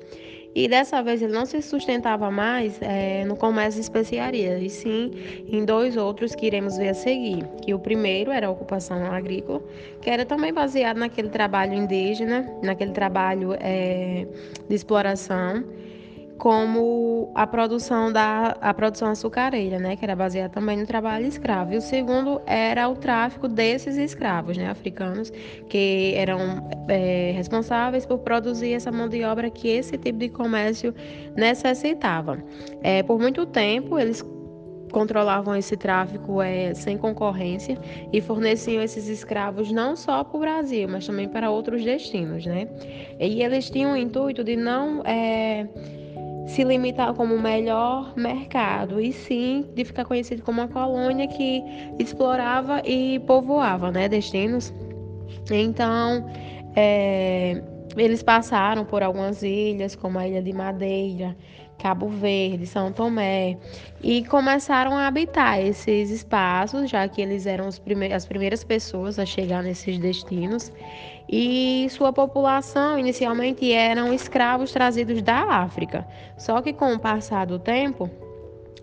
E 0.54 0.68
dessa 0.68 1.02
vez 1.02 1.22
ele 1.22 1.32
não 1.32 1.46
se 1.46 1.62
sustentava 1.62 2.30
mais 2.30 2.80
é, 2.82 3.24
no 3.24 3.34
comércio 3.36 3.80
de 3.80 3.86
especiarias, 3.86 4.62
e 4.62 4.68
sim 4.68 5.10
em 5.48 5.64
dois 5.64 5.96
outros 5.96 6.34
que 6.34 6.46
iremos 6.46 6.76
ver 6.76 6.90
a 6.90 6.94
seguir. 6.94 7.46
Que 7.64 7.72
o 7.72 7.78
primeiro 7.78 8.30
era 8.30 8.48
a 8.48 8.50
ocupação 8.50 9.02
agrícola, 9.10 9.62
que 10.02 10.10
era 10.10 10.26
também 10.26 10.52
baseado 10.52 10.98
naquele 10.98 11.30
trabalho 11.30 11.72
indígena, 11.72 12.46
naquele 12.62 12.92
trabalho 12.92 13.54
é, 13.60 14.26
de 14.68 14.74
exploração 14.74 15.64
como 16.38 17.30
a 17.34 17.46
produção 17.46 18.12
da 18.12 18.56
a 18.60 18.74
produção 18.74 19.08
açucareira, 19.08 19.78
né, 19.78 19.96
que 19.96 20.04
era 20.04 20.16
baseada 20.16 20.48
também 20.48 20.76
no 20.76 20.86
trabalho 20.86 21.26
escravo. 21.26 21.72
E 21.72 21.76
o 21.76 21.80
segundo 21.80 22.40
era 22.46 22.88
o 22.88 22.96
tráfico 22.96 23.48
desses 23.48 23.96
escravos, 23.96 24.56
né, 24.56 24.68
africanos, 24.68 25.32
que 25.68 26.14
eram 26.16 26.68
é, 26.88 27.32
responsáveis 27.34 28.04
por 28.04 28.18
produzir 28.18 28.72
essa 28.72 28.90
mão 28.90 29.08
de 29.08 29.22
obra 29.24 29.50
que 29.50 29.68
esse 29.68 29.96
tipo 29.96 30.18
de 30.18 30.28
comércio 30.28 30.94
necessitava. 31.36 32.42
É, 32.82 33.02
por 33.02 33.18
muito 33.18 33.46
tempo 33.46 33.98
eles 33.98 34.22
controlavam 34.92 35.56
esse 35.56 35.76
tráfico 35.76 36.40
é, 36.40 36.74
sem 36.74 36.96
concorrência 36.96 37.78
e 38.12 38.20
forneciam 38.20 38.82
esses 38.82 39.08
escravos 39.08 39.72
não 39.72 39.96
só 39.96 40.22
para 40.22 40.36
o 40.36 40.40
Brasil, 40.40 40.88
mas 40.88 41.06
também 41.06 41.28
para 41.28 41.50
outros 41.50 41.82
destinos, 41.82 42.46
né? 42.46 42.68
E 43.18 43.42
eles 43.42 43.70
tinham 43.70 43.94
o 43.94 43.96
intuito 43.96 44.44
de 44.44 44.54
não 44.54 45.02
é, 45.04 45.66
se 46.46 46.64
limitar 46.64 47.14
como 47.14 47.34
o 47.34 47.40
melhor 47.40 48.12
mercado, 48.16 49.00
e 49.00 49.12
sim 49.12 49.66
de 49.74 49.84
ficar 49.84 50.04
conhecido 50.04 50.42
como 50.42 50.60
uma 50.60 50.68
colônia 50.68 51.26
que 51.26 51.62
explorava 51.98 52.82
e 52.84 53.20
povoava 53.20 53.90
né, 53.90 54.08
destinos. 54.08 54.72
Então, 55.50 56.26
é, 56.76 57.62
eles 57.96 58.22
passaram 58.22 58.84
por 58.84 59.02
algumas 59.02 59.42
ilhas, 59.42 59.94
como 59.94 60.18
a 60.18 60.26
Ilha 60.26 60.42
de 60.42 60.52
Madeira, 60.52 61.36
Cabo 61.82 62.06
Verde, 62.06 62.64
São 62.64 62.92
Tomé, 62.92 63.58
e 64.00 64.24
começaram 64.26 64.96
a 64.96 65.08
habitar 65.08 65.60
esses 65.60 66.10
espaços, 66.10 66.88
já 66.88 67.08
que 67.08 67.20
eles 67.20 67.44
eram 67.44 67.68
prime 67.84 68.12
as 68.12 68.24
primeiras 68.24 68.62
pessoas 68.62 69.18
a 69.18 69.26
chegar 69.26 69.64
nesses 69.64 69.98
destinos. 69.98 70.72
E 71.28 71.88
sua 71.90 72.12
população 72.12 72.96
inicialmente 72.96 73.72
eram 73.72 74.14
escravos 74.14 74.70
trazidos 74.70 75.22
da 75.22 75.40
África. 75.40 76.06
Só 76.38 76.62
que 76.62 76.72
com 76.72 76.94
o 76.94 77.00
passar 77.00 77.46
do 77.46 77.58
tempo, 77.58 78.08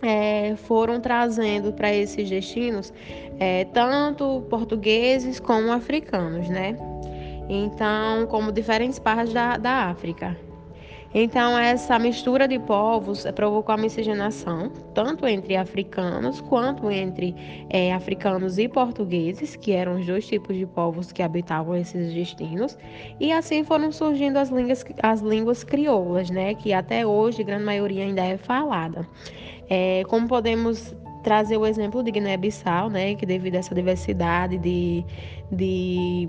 é, 0.02 0.54
foram 0.56 1.00
trazendo 1.00 1.72
para 1.72 1.94
esses 1.94 2.28
destinos 2.28 2.92
é, 3.38 3.64
tanto 3.64 4.44
portugueses 4.50 5.40
como 5.40 5.72
africanos, 5.72 6.50
né? 6.50 6.76
Então, 7.48 8.26
como 8.26 8.52
diferentes 8.52 8.98
partes 8.98 9.32
da, 9.32 9.56
da 9.56 9.86
África. 9.86 10.49
Então, 11.12 11.58
essa 11.58 11.98
mistura 11.98 12.46
de 12.46 12.58
povos 12.58 13.26
provocou 13.34 13.74
a 13.74 13.78
miscigenação, 13.78 14.70
tanto 14.94 15.26
entre 15.26 15.56
africanos 15.56 16.40
quanto 16.40 16.88
entre 16.88 17.34
é, 17.68 17.92
africanos 17.92 18.58
e 18.58 18.68
portugueses, 18.68 19.56
que 19.56 19.72
eram 19.72 19.98
os 19.98 20.06
dois 20.06 20.24
tipos 20.26 20.56
de 20.56 20.64
povos 20.66 21.10
que 21.10 21.20
habitavam 21.20 21.74
esses 21.74 22.14
destinos, 22.14 22.78
e 23.18 23.32
assim 23.32 23.64
foram 23.64 23.90
surgindo 23.90 24.36
as 24.38 24.50
línguas, 24.50 24.84
as 25.02 25.20
línguas 25.20 25.64
crioulas, 25.64 26.30
né, 26.30 26.54
que 26.54 26.72
até 26.72 27.04
hoje, 27.04 27.42
grande 27.42 27.64
maioria 27.64 28.04
ainda 28.04 28.24
é 28.24 28.36
falada. 28.36 29.04
É, 29.68 30.04
como 30.08 30.28
podemos 30.28 30.94
trazer 31.24 31.56
o 31.56 31.66
exemplo 31.66 32.04
de 32.04 32.12
Guiné-Bissau, 32.12 32.88
né, 32.88 33.16
que 33.16 33.26
devido 33.26 33.56
a 33.56 33.58
essa 33.58 33.74
diversidade 33.74 34.56
de, 34.58 35.04
de 35.50 36.28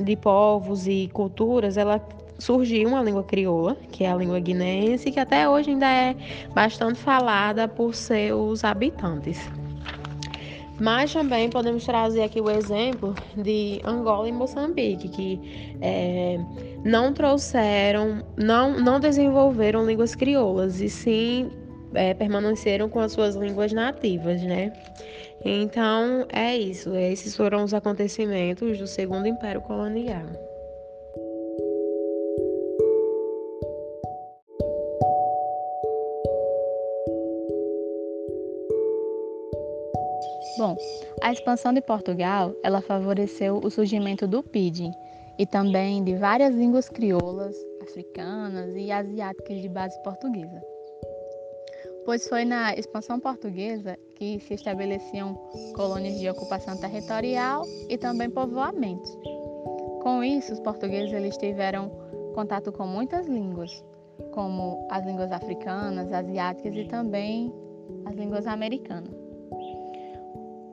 de 0.00 0.16
povos 0.16 0.86
e 0.86 1.10
culturas, 1.12 1.76
ela 1.76 2.00
surgiu 2.42 2.88
uma 2.88 3.00
língua 3.00 3.22
crioula, 3.22 3.76
que 3.92 4.02
é 4.02 4.10
a 4.10 4.16
língua 4.16 4.40
guineense, 4.40 5.12
que 5.12 5.20
até 5.20 5.48
hoje 5.48 5.70
ainda 5.70 5.86
é 5.86 6.16
bastante 6.52 6.98
falada 6.98 7.68
por 7.68 7.94
seus 7.94 8.64
habitantes. 8.64 9.38
Mas 10.80 11.12
também 11.12 11.48
podemos 11.48 11.84
trazer 11.84 12.24
aqui 12.24 12.40
o 12.40 12.50
exemplo 12.50 13.14
de 13.36 13.80
Angola 13.84 14.28
e 14.28 14.32
Moçambique, 14.32 15.08
que 15.08 15.76
é, 15.80 16.40
não 16.84 17.12
trouxeram, 17.12 18.24
não, 18.36 18.76
não 18.80 18.98
desenvolveram 18.98 19.86
línguas 19.86 20.16
crioulas, 20.16 20.80
e 20.80 20.90
sim 20.90 21.48
é, 21.94 22.12
permaneceram 22.12 22.88
com 22.88 22.98
as 22.98 23.12
suas 23.12 23.36
línguas 23.36 23.72
nativas, 23.72 24.42
né? 24.42 24.72
Então 25.44 26.26
é 26.32 26.56
isso, 26.56 26.92
esses 26.96 27.36
foram 27.36 27.62
os 27.62 27.72
acontecimentos 27.72 28.78
do 28.78 28.86
Segundo 28.88 29.28
Império 29.28 29.60
Colonial. 29.60 30.51
Bom, 40.58 40.76
a 41.22 41.32
expansão 41.32 41.72
de 41.72 41.80
Portugal, 41.80 42.54
ela 42.62 42.82
favoreceu 42.82 43.58
o 43.62 43.70
surgimento 43.70 44.26
do 44.26 44.42
pidgin 44.42 44.92
e 45.38 45.46
também 45.46 46.04
de 46.04 46.14
várias 46.14 46.54
línguas 46.54 46.90
crioulas, 46.90 47.56
africanas 47.80 48.76
e 48.76 48.90
asiáticas 48.92 49.62
de 49.62 49.68
base 49.68 50.00
portuguesa. 50.02 50.62
Pois 52.04 52.28
foi 52.28 52.44
na 52.44 52.74
expansão 52.74 53.18
portuguesa 53.18 53.96
que 54.16 54.40
se 54.40 54.54
estabeleciam 54.54 55.34
colônias 55.74 56.18
de 56.18 56.28
ocupação 56.28 56.76
territorial 56.76 57.62
e 57.88 57.96
também 57.96 58.28
povoamentos. 58.28 59.16
Com 60.02 60.22
isso, 60.22 60.52
os 60.52 60.60
portugueses 60.60 61.12
eles 61.12 61.36
tiveram 61.38 61.90
contato 62.34 62.72
com 62.72 62.86
muitas 62.86 63.26
línguas, 63.26 63.82
como 64.32 64.86
as 64.90 65.06
línguas 65.06 65.32
africanas, 65.32 66.12
asiáticas 66.12 66.76
e 66.76 66.84
também 66.84 67.54
as 68.04 68.14
línguas 68.16 68.46
americanas. 68.46 69.21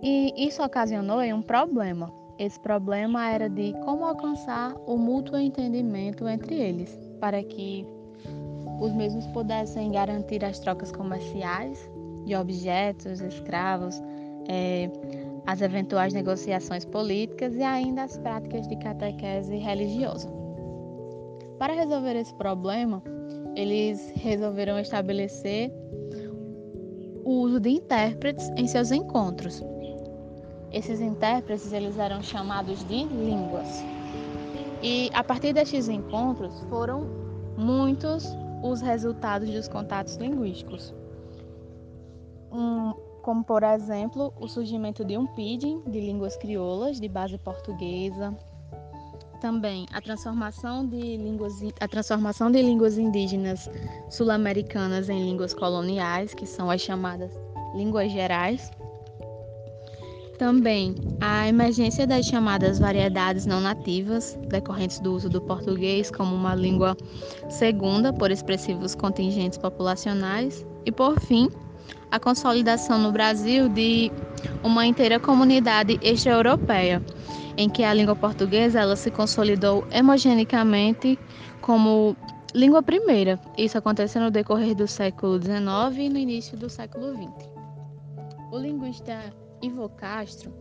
E 0.02 0.34
isso 0.38 0.64
ocasionou 0.64 1.20
um 1.20 1.42
problema. 1.42 2.12
Esse 2.38 2.60
problema 2.60 3.30
era 3.30 3.50
de 3.50 3.74
como 3.84 4.06
alcançar 4.06 4.74
o 4.88 4.98
mútuo 4.98 5.38
entendimento 5.38 6.28
entre 6.28 6.56
eles, 6.56 6.98
para 7.20 7.44
que 7.44 7.86
os 8.80 8.94
mesmos 8.94 9.28
pudessem 9.28 9.92
garantir 9.92 10.44
as 10.46 10.58
trocas 10.60 10.92
comerciais 10.92 11.90
de 12.26 12.36
objetos, 12.36 13.20
escravos, 13.20 14.02
é, 14.48 14.90
as 15.46 15.62
eventuais 15.62 16.14
negociações 16.14 16.86
políticas 16.86 17.56
e 17.56 17.64
ainda 17.64 18.04
as 18.04 18.18
práticas 18.18 18.68
de 18.68 18.76
catequese 18.78 19.58
religiosa. 19.58 20.30
Para 21.58 21.74
resolver 21.74 22.16
esse 22.16 22.34
problema, 22.36 23.04
eles 23.56 24.14
resolveram 24.16 24.80
estabelecer 24.80 25.74
o 27.26 27.42
uso 27.42 27.60
de 27.60 27.70
intérpretes 27.70 28.50
em 28.56 28.68
seus 28.68 28.92
encontros, 28.92 29.62
esses 30.72 31.02
intérpretes 31.02 31.72
eles 31.74 31.98
eram 31.98 32.22
chamados 32.22 32.84
de 32.88 33.04
línguas. 33.06 33.84
E 34.82 35.10
a 35.14 35.24
partir 35.24 35.54
destes 35.54 35.90
encontros 35.90 36.60
foram 36.70 37.06
muitos 37.58 38.26
os 38.64 38.82
resultados 38.82 39.50
dos 39.50 39.68
contatos 39.68 40.16
linguísticos. 40.16 40.94
Um, 42.52 42.94
como, 43.22 43.44
por 43.44 43.64
exemplo, 43.64 44.34
o 44.40 44.48
surgimento 44.48 45.04
de 45.04 45.18
um 45.18 45.28
pidgin 45.28 45.82
de 45.86 46.00
línguas 46.00 46.38
crioulas 46.38 47.00
de 47.00 47.08
base 47.08 47.38
portuguesa, 47.38 48.36
também 49.40 49.86
a 49.94 50.02
transformação 50.02 50.86
de 50.86 51.18
línguas, 51.18 51.54
a 51.80 51.88
transformação 51.88 52.52
de 52.52 52.62
línguas 52.62 52.98
indígenas 52.98 53.70
sul-americanas 54.10 55.10
em 55.10 55.24
línguas 55.24 55.54
coloniais, 55.54 56.34
que 56.34 56.46
são 56.46 56.70
as 56.70 56.82
chamadas 56.82 57.32
línguas 57.74 58.12
gerais, 58.12 58.72
também 60.40 60.96
a 61.20 61.50
emergência 61.50 62.08
das 62.08 62.26
chamadas 62.26 62.80
variedades 62.80 63.46
não 63.46 63.60
nativas, 63.60 64.40
decorrentes 64.48 65.00
do 65.00 65.14
uso 65.14 65.30
do 65.30 65.42
português 65.42 66.10
como 66.10 66.34
uma 66.34 66.56
língua 66.56 66.96
segunda 67.50 68.14
por 68.14 68.32
expressivos 68.32 68.96
contingentes 68.96 69.60
populacionais, 69.60 70.66
e 70.86 70.92
por 70.94 71.20
fim, 71.20 71.50
a 72.10 72.18
consolidação 72.18 72.98
no 72.98 73.12
Brasil 73.12 73.68
de 73.68 74.10
uma 74.64 74.86
inteira 74.86 75.20
comunidade 75.20 76.00
extra-europeia, 76.02 77.04
em 77.58 77.70
que 77.70 77.84
a 77.84 77.94
língua 77.94 78.16
portuguesa 78.16 78.80
ela 78.80 78.96
se 78.96 79.12
consolidou 79.12 79.86
hemogenicamente 79.92 81.20
como 81.60 82.16
língua 82.56 82.82
primeira. 82.82 83.38
Isso 83.58 83.78
aconteceu 83.78 84.22
no 84.22 84.32
decorrer 84.32 84.74
do 84.74 84.88
século 84.88 85.38
XIX 85.38 85.98
e 85.98 86.10
no 86.10 86.18
início 86.18 86.58
do 86.58 86.70
século 86.70 87.14
XX. 87.14 87.50
O 88.52 88.58
linguista 88.58 89.22
Ivo 89.62 89.90
Castro, 89.90 90.52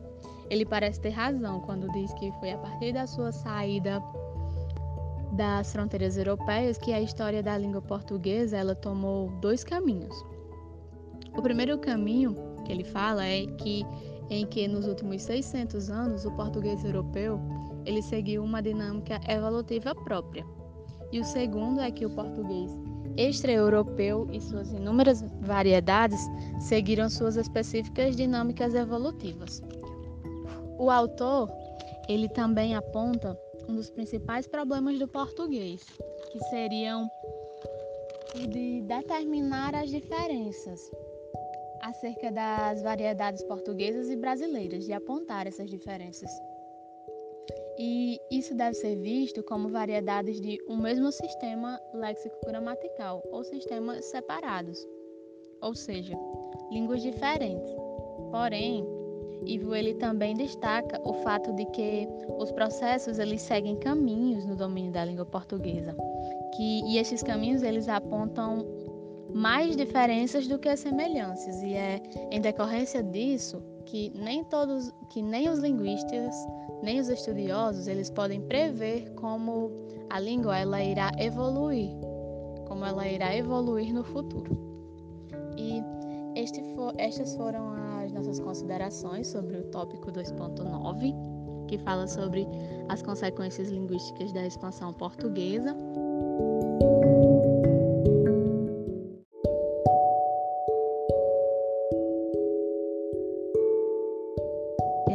ele 0.51 0.65
parece 0.65 1.01
ter 1.01 1.11
razão 1.11 1.61
quando 1.61 1.91
diz 1.93 2.13
que 2.15 2.33
foi 2.41 2.53
a 2.53 2.59
partir 2.59 2.93
da 2.93 3.07
sua 3.07 3.33
saída 3.33 4.03
das 5.33 5.73
fronteiras 5.73 6.17
europeias 6.17 6.79
que 6.79 6.93
a 6.93 7.01
história 7.01 7.43
da 7.43 7.57
língua 7.57 7.83
portuguesa 7.83 8.57
ela 8.57 8.75
tomou 8.75 9.31
dois 9.41 9.63
caminhos. 9.63 10.15
O 11.37 11.43
primeiro 11.43 11.79
caminho 11.79 12.35
que 12.65 12.73
ele 12.73 12.85
fala 12.85 13.25
é 13.25 13.47
que 13.47 13.85
em 14.31 14.47
que 14.47 14.67
nos 14.67 14.87
últimos 14.87 15.23
600 15.23 15.91
anos 15.91 16.25
o 16.25 16.31
português 16.33 16.85
europeu 16.85 17.41
ele 17.85 18.03
seguiu 18.03 18.43
uma 18.43 18.61
dinâmica 18.61 19.21
evolutiva 19.29 19.95
própria. 19.95 20.45
E 21.11 21.21
o 21.21 21.25
segundo 21.25 21.81
é 21.81 21.91
que 21.91 22.05
o 22.05 22.11
português 22.11 22.71
extra-europeu 23.19 24.29
e 24.33 24.41
suas 24.41 24.71
inúmeras 24.71 25.21
variedades 25.41 26.21
seguiram 26.61 27.11
suas 27.11 27.37
específicas 27.37 28.15
dinâmicas 28.15 28.75
evolutivas. 28.75 29.61
O 30.79 30.89
autor, 30.89 31.51
ele 32.09 32.29
também 32.29 32.77
aponta 32.77 33.37
um 33.69 33.75
dos 33.75 33.91
principais 33.91 34.47
problemas 34.47 34.99
do 35.01 35.09
português, 35.09 35.85
que 36.31 36.39
seriam 36.45 37.11
de 38.49 38.83
determinar 38.83 39.75
as 39.75 39.91
diferenças 39.91 40.81
acerca 41.83 42.31
das 42.31 42.83
variedades 42.83 43.43
portuguesas 43.43 44.09
e 44.11 44.17
brasileiras, 44.17 44.85
de 44.85 44.93
apontar 44.93 45.47
essas 45.47 45.69
diferenças. 45.69 46.31
E 47.79 48.21
isso 48.31 48.55
deve 48.57 48.75
ser 48.75 48.97
visto 48.97 49.43
como 49.45 49.69
variedades 49.69 50.41
de 50.41 50.59
um 50.69 50.77
mesmo 50.77 51.13
sistema 51.13 51.81
léxico-gramatical 51.95 53.23
ou 53.31 53.45
sistemas 53.45 54.05
separados, 54.07 54.85
ou 55.63 55.75
seja, 55.75 56.19
línguas 56.73 57.03
diferentes. 57.03 57.71
Porém, 58.33 58.85
Ivo 59.47 59.77
ele 59.77 59.95
também 59.95 60.35
destaca 60.35 61.01
o 61.09 61.13
fato 61.23 61.53
de 61.53 61.65
que 61.67 62.09
os 62.37 62.51
processos 62.51 63.21
eles 63.21 63.43
seguem 63.43 63.77
caminhos 63.77 64.45
no 64.45 64.57
domínio 64.57 64.91
da 64.91 65.05
língua 65.05 65.25
portuguesa, 65.25 65.97
que 66.57 66.81
e 66.85 66.99
esses 66.99 67.23
caminhos 67.23 67.63
eles 67.63 67.89
apontam 67.89 68.67
mais 69.33 69.77
diferenças 69.77 70.49
do 70.49 70.59
que 70.59 70.75
semelhanças 70.77 71.63
e 71.63 71.75
é 71.75 72.03
em 72.31 72.41
decorrência 72.41 73.03
disso 73.03 73.63
que 73.89 74.13
nem 74.15 74.45
todos, 74.45 74.93
que 75.09 75.23
nem 75.23 75.49
os 75.49 75.61
linguistas, 75.61 76.35
nem 76.83 77.01
os 77.01 77.09
estudiosos, 77.09 77.87
eles 77.87 78.11
podem 78.11 78.43
prever 78.43 79.11
como 79.15 79.71
a 80.11 80.21
língua 80.21 80.59
ela 80.59 80.83
irá 80.83 81.11
evoluir, 81.19 81.91
como 82.67 82.85
ela 82.85 83.09
irá 83.09 83.35
evoluir 83.35 83.93
no 83.95 84.05
futuro. 84.05 84.59
E 85.57 85.83
este 86.39 86.63
for, 86.75 86.93
estas 86.99 87.35
foram 87.35 87.73
as 88.05 88.13
nossas 88.13 88.39
considerações 88.39 89.27
sobre 89.27 89.57
o 89.57 89.65
tópico 89.71 90.13
2.9, 90.13 91.15
que 91.67 91.79
fala 91.79 92.07
sobre 92.07 92.47
as 92.91 93.03
consequências 93.03 93.71
linguísticas 93.71 94.33
da 94.33 94.47
expansão 94.47 94.93
portuguesa. 94.93 95.75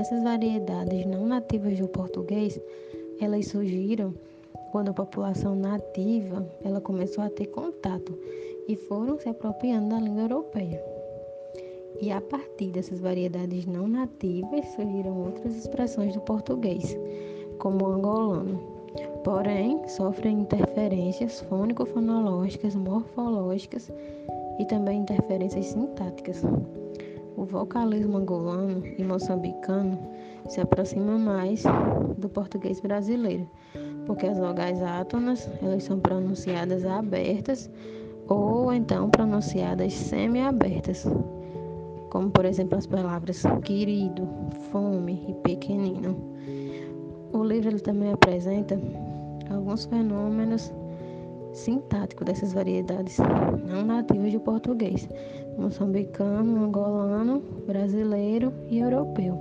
Essas 0.03 0.21
variedades 0.21 1.05
não 1.05 1.25
nativas 1.25 1.79
do 1.79 1.87
português, 1.87 2.59
elas 3.21 3.47
surgiram 3.47 4.13
quando 4.69 4.89
a 4.89 4.93
população 4.93 5.55
nativa 5.55 6.45
ela 6.61 6.81
começou 6.81 7.23
a 7.23 7.29
ter 7.29 7.45
contato 7.45 8.13
e 8.67 8.75
foram 8.75 9.17
se 9.17 9.29
apropriando 9.29 9.91
da 9.91 10.01
língua 10.01 10.23
europeia. 10.23 10.83
E 12.01 12.11
a 12.11 12.19
partir 12.19 12.71
dessas 12.71 12.99
variedades 12.99 13.65
não 13.65 13.87
nativas 13.87 14.67
surgiram 14.75 15.23
outras 15.23 15.55
expressões 15.55 16.13
do 16.13 16.19
português, 16.19 16.97
como 17.57 17.85
o 17.85 17.93
angolano. 17.93 18.59
Porém, 19.23 19.87
sofrem 19.87 20.41
interferências 20.41 21.39
fônico-fonológicas, 21.47 22.75
morfológicas 22.75 23.89
e 24.59 24.65
também 24.65 24.99
interferências 24.99 25.67
sintáticas. 25.67 26.43
O 27.35 27.45
vocalismo 27.45 28.17
angolano 28.17 28.85
e 28.97 29.03
moçambicano 29.03 29.97
se 30.47 30.61
aproxima 30.61 31.17
mais 31.17 31.63
do 32.17 32.29
português 32.29 32.79
brasileiro, 32.79 33.49
porque 34.05 34.27
as 34.27 34.37
vogais 34.37 34.81
átonas 34.81 35.49
elas 35.61 35.83
são 35.83 35.99
pronunciadas 35.99 36.85
abertas 36.85 37.71
ou 38.27 38.71
então 38.71 39.09
pronunciadas 39.09 39.93
semi-abertas, 39.93 41.07
como 42.09 42.29
por 42.29 42.45
exemplo 42.45 42.77
as 42.77 42.85
palavras 42.85 43.43
querido, 43.63 44.27
fome 44.71 45.25
e 45.27 45.33
pequenino. 45.41 46.15
O 47.33 47.43
livro 47.43 47.69
ele 47.69 47.79
também 47.79 48.11
apresenta 48.11 48.79
alguns 49.49 49.85
fenômenos 49.85 50.71
sintáticos 51.53 52.25
dessas 52.25 52.53
variedades 52.53 53.17
não 53.67 53.85
nativas 53.85 54.33
do 54.33 54.39
português, 54.39 55.07
moçambicano, 55.57 56.63
angolano, 56.65 57.41
brasileiro 57.65 58.53
e 58.69 58.79
europeu. 58.79 59.37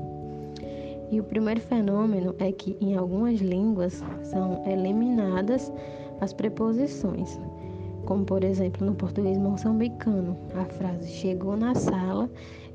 E 1.11 1.21
o 1.21 1.25
primeiro 1.25 1.61
fenômeno 1.61 2.35
é 2.39 2.51
que 2.51 2.77
em 2.81 2.97
algumas 2.97 3.41
línguas 3.41 4.03
são 4.23 4.63
eliminadas 4.67 5.71
as 6.21 6.33
preposições, 6.33 7.39
como 8.07 8.25
por 8.25 8.43
exemplo 8.45 8.87
no 8.87 8.95
português 8.95 9.37
moçambicano, 9.37 10.37
a 10.55 10.65
frase 10.65 11.09
chegou 11.09 11.57
na 11.57 11.75
sala 11.75 12.31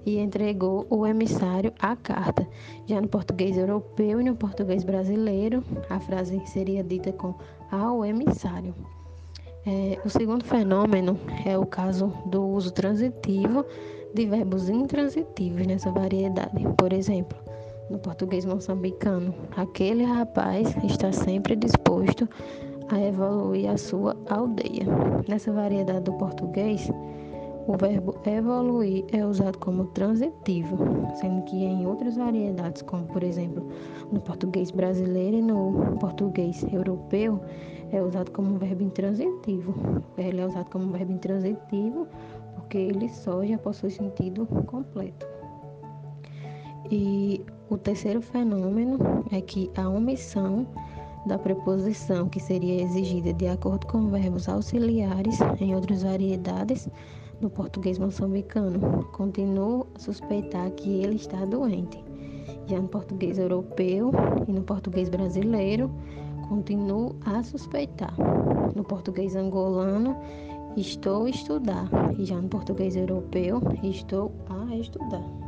e 0.05 0.19
entregou 0.19 0.85
o 0.89 1.05
emissário 1.05 1.73
a 1.79 1.95
carta. 1.95 2.47
Já 2.85 3.01
no 3.01 3.07
português 3.07 3.57
europeu 3.57 4.21
e 4.21 4.23
no 4.23 4.35
português 4.35 4.83
brasileiro, 4.83 5.63
a 5.89 5.99
frase 5.99 6.41
seria 6.45 6.83
dita 6.83 7.11
com 7.11 7.33
ao 7.71 8.05
emissário. 8.05 8.73
É, 9.69 9.99
o 10.05 10.09
segundo 10.09 10.45
fenômeno 10.45 11.19
é 11.45 11.57
o 11.57 11.65
caso 11.65 12.07
do 12.27 12.41
uso 12.41 12.71
transitivo 12.71 13.65
de 14.13 14.25
verbos 14.25 14.69
intransitivos 14.69 15.67
nessa 15.67 15.91
variedade. 15.91 16.65
Por 16.77 16.93
exemplo, 16.93 17.37
no 17.89 17.99
português 17.99 18.45
moçambicano, 18.45 19.35
aquele 19.57 20.05
rapaz 20.05 20.73
está 20.85 21.11
sempre 21.11 21.53
disposto 21.57 22.29
a 22.87 22.97
evoluir 22.97 23.69
a 23.69 23.75
sua 23.75 24.15
aldeia. 24.29 24.85
Nessa 25.27 25.51
variedade 25.51 26.05
do 26.05 26.13
português, 26.13 26.89
o 27.67 27.77
verbo 27.77 28.15
evoluir 28.25 29.05
é 29.11 29.25
usado 29.25 29.57
como 29.59 29.85
transitivo, 29.87 30.77
sendo 31.15 31.43
que 31.43 31.57
em 31.57 31.85
outras 31.85 32.15
variedades, 32.15 32.81
como 32.81 33.05
por 33.07 33.21
exemplo 33.23 33.67
no 34.09 34.21
português 34.21 34.71
brasileiro 34.71 35.37
e 35.37 35.41
no 35.41 35.97
português 35.99 36.65
europeu, 36.71 37.41
é 37.91 38.01
usado 38.01 38.31
como 38.31 38.57
verbo 38.57 38.83
intransitivo. 38.83 39.75
Ele 40.17 40.39
é 40.39 40.45
usado 40.45 40.69
como 40.69 40.91
verbo 40.91 41.11
intransitivo 41.11 42.07
porque 42.55 42.77
ele 42.77 43.09
só 43.09 43.45
já 43.45 43.57
possui 43.57 43.91
sentido 43.91 44.45
completo. 44.65 45.27
E 46.89 47.45
o 47.69 47.77
terceiro 47.77 48.21
fenômeno 48.21 48.97
é 49.29 49.41
que 49.41 49.69
a 49.75 49.89
omissão 49.89 50.65
da 51.25 51.37
preposição 51.37 52.29
que 52.29 52.39
seria 52.39 52.81
exigida 52.81 53.33
de 53.33 53.47
acordo 53.47 53.85
com 53.87 54.07
verbos 54.07 54.47
auxiliares 54.47 55.37
em 55.59 55.75
outras 55.75 56.03
variedades 56.03 56.89
no 57.41 57.49
português 57.49 57.97
moçambicano. 57.99 59.03
Continuo 59.13 59.87
a 59.95 59.99
suspeitar 59.99 60.71
que 60.71 61.01
ele 61.01 61.15
está 61.15 61.45
doente. 61.45 62.03
Já 62.67 62.79
no 62.79 62.87
português 62.87 63.37
europeu 63.37 64.11
e 64.47 64.51
no 64.51 64.61
português 64.61 65.09
brasileiro, 65.09 65.89
continuo 66.49 67.15
a 67.25 67.43
suspeitar. 67.43 68.13
No 68.75 68.83
português 68.83 69.35
angolano, 69.35 70.15
estou 70.75 71.25
a 71.25 71.29
estudar. 71.29 71.89
Já 72.19 72.35
no 72.35 72.49
português 72.49 72.95
europeu, 72.95 73.61
estou 73.83 74.31
a 74.49 74.75
estudar. 74.75 75.46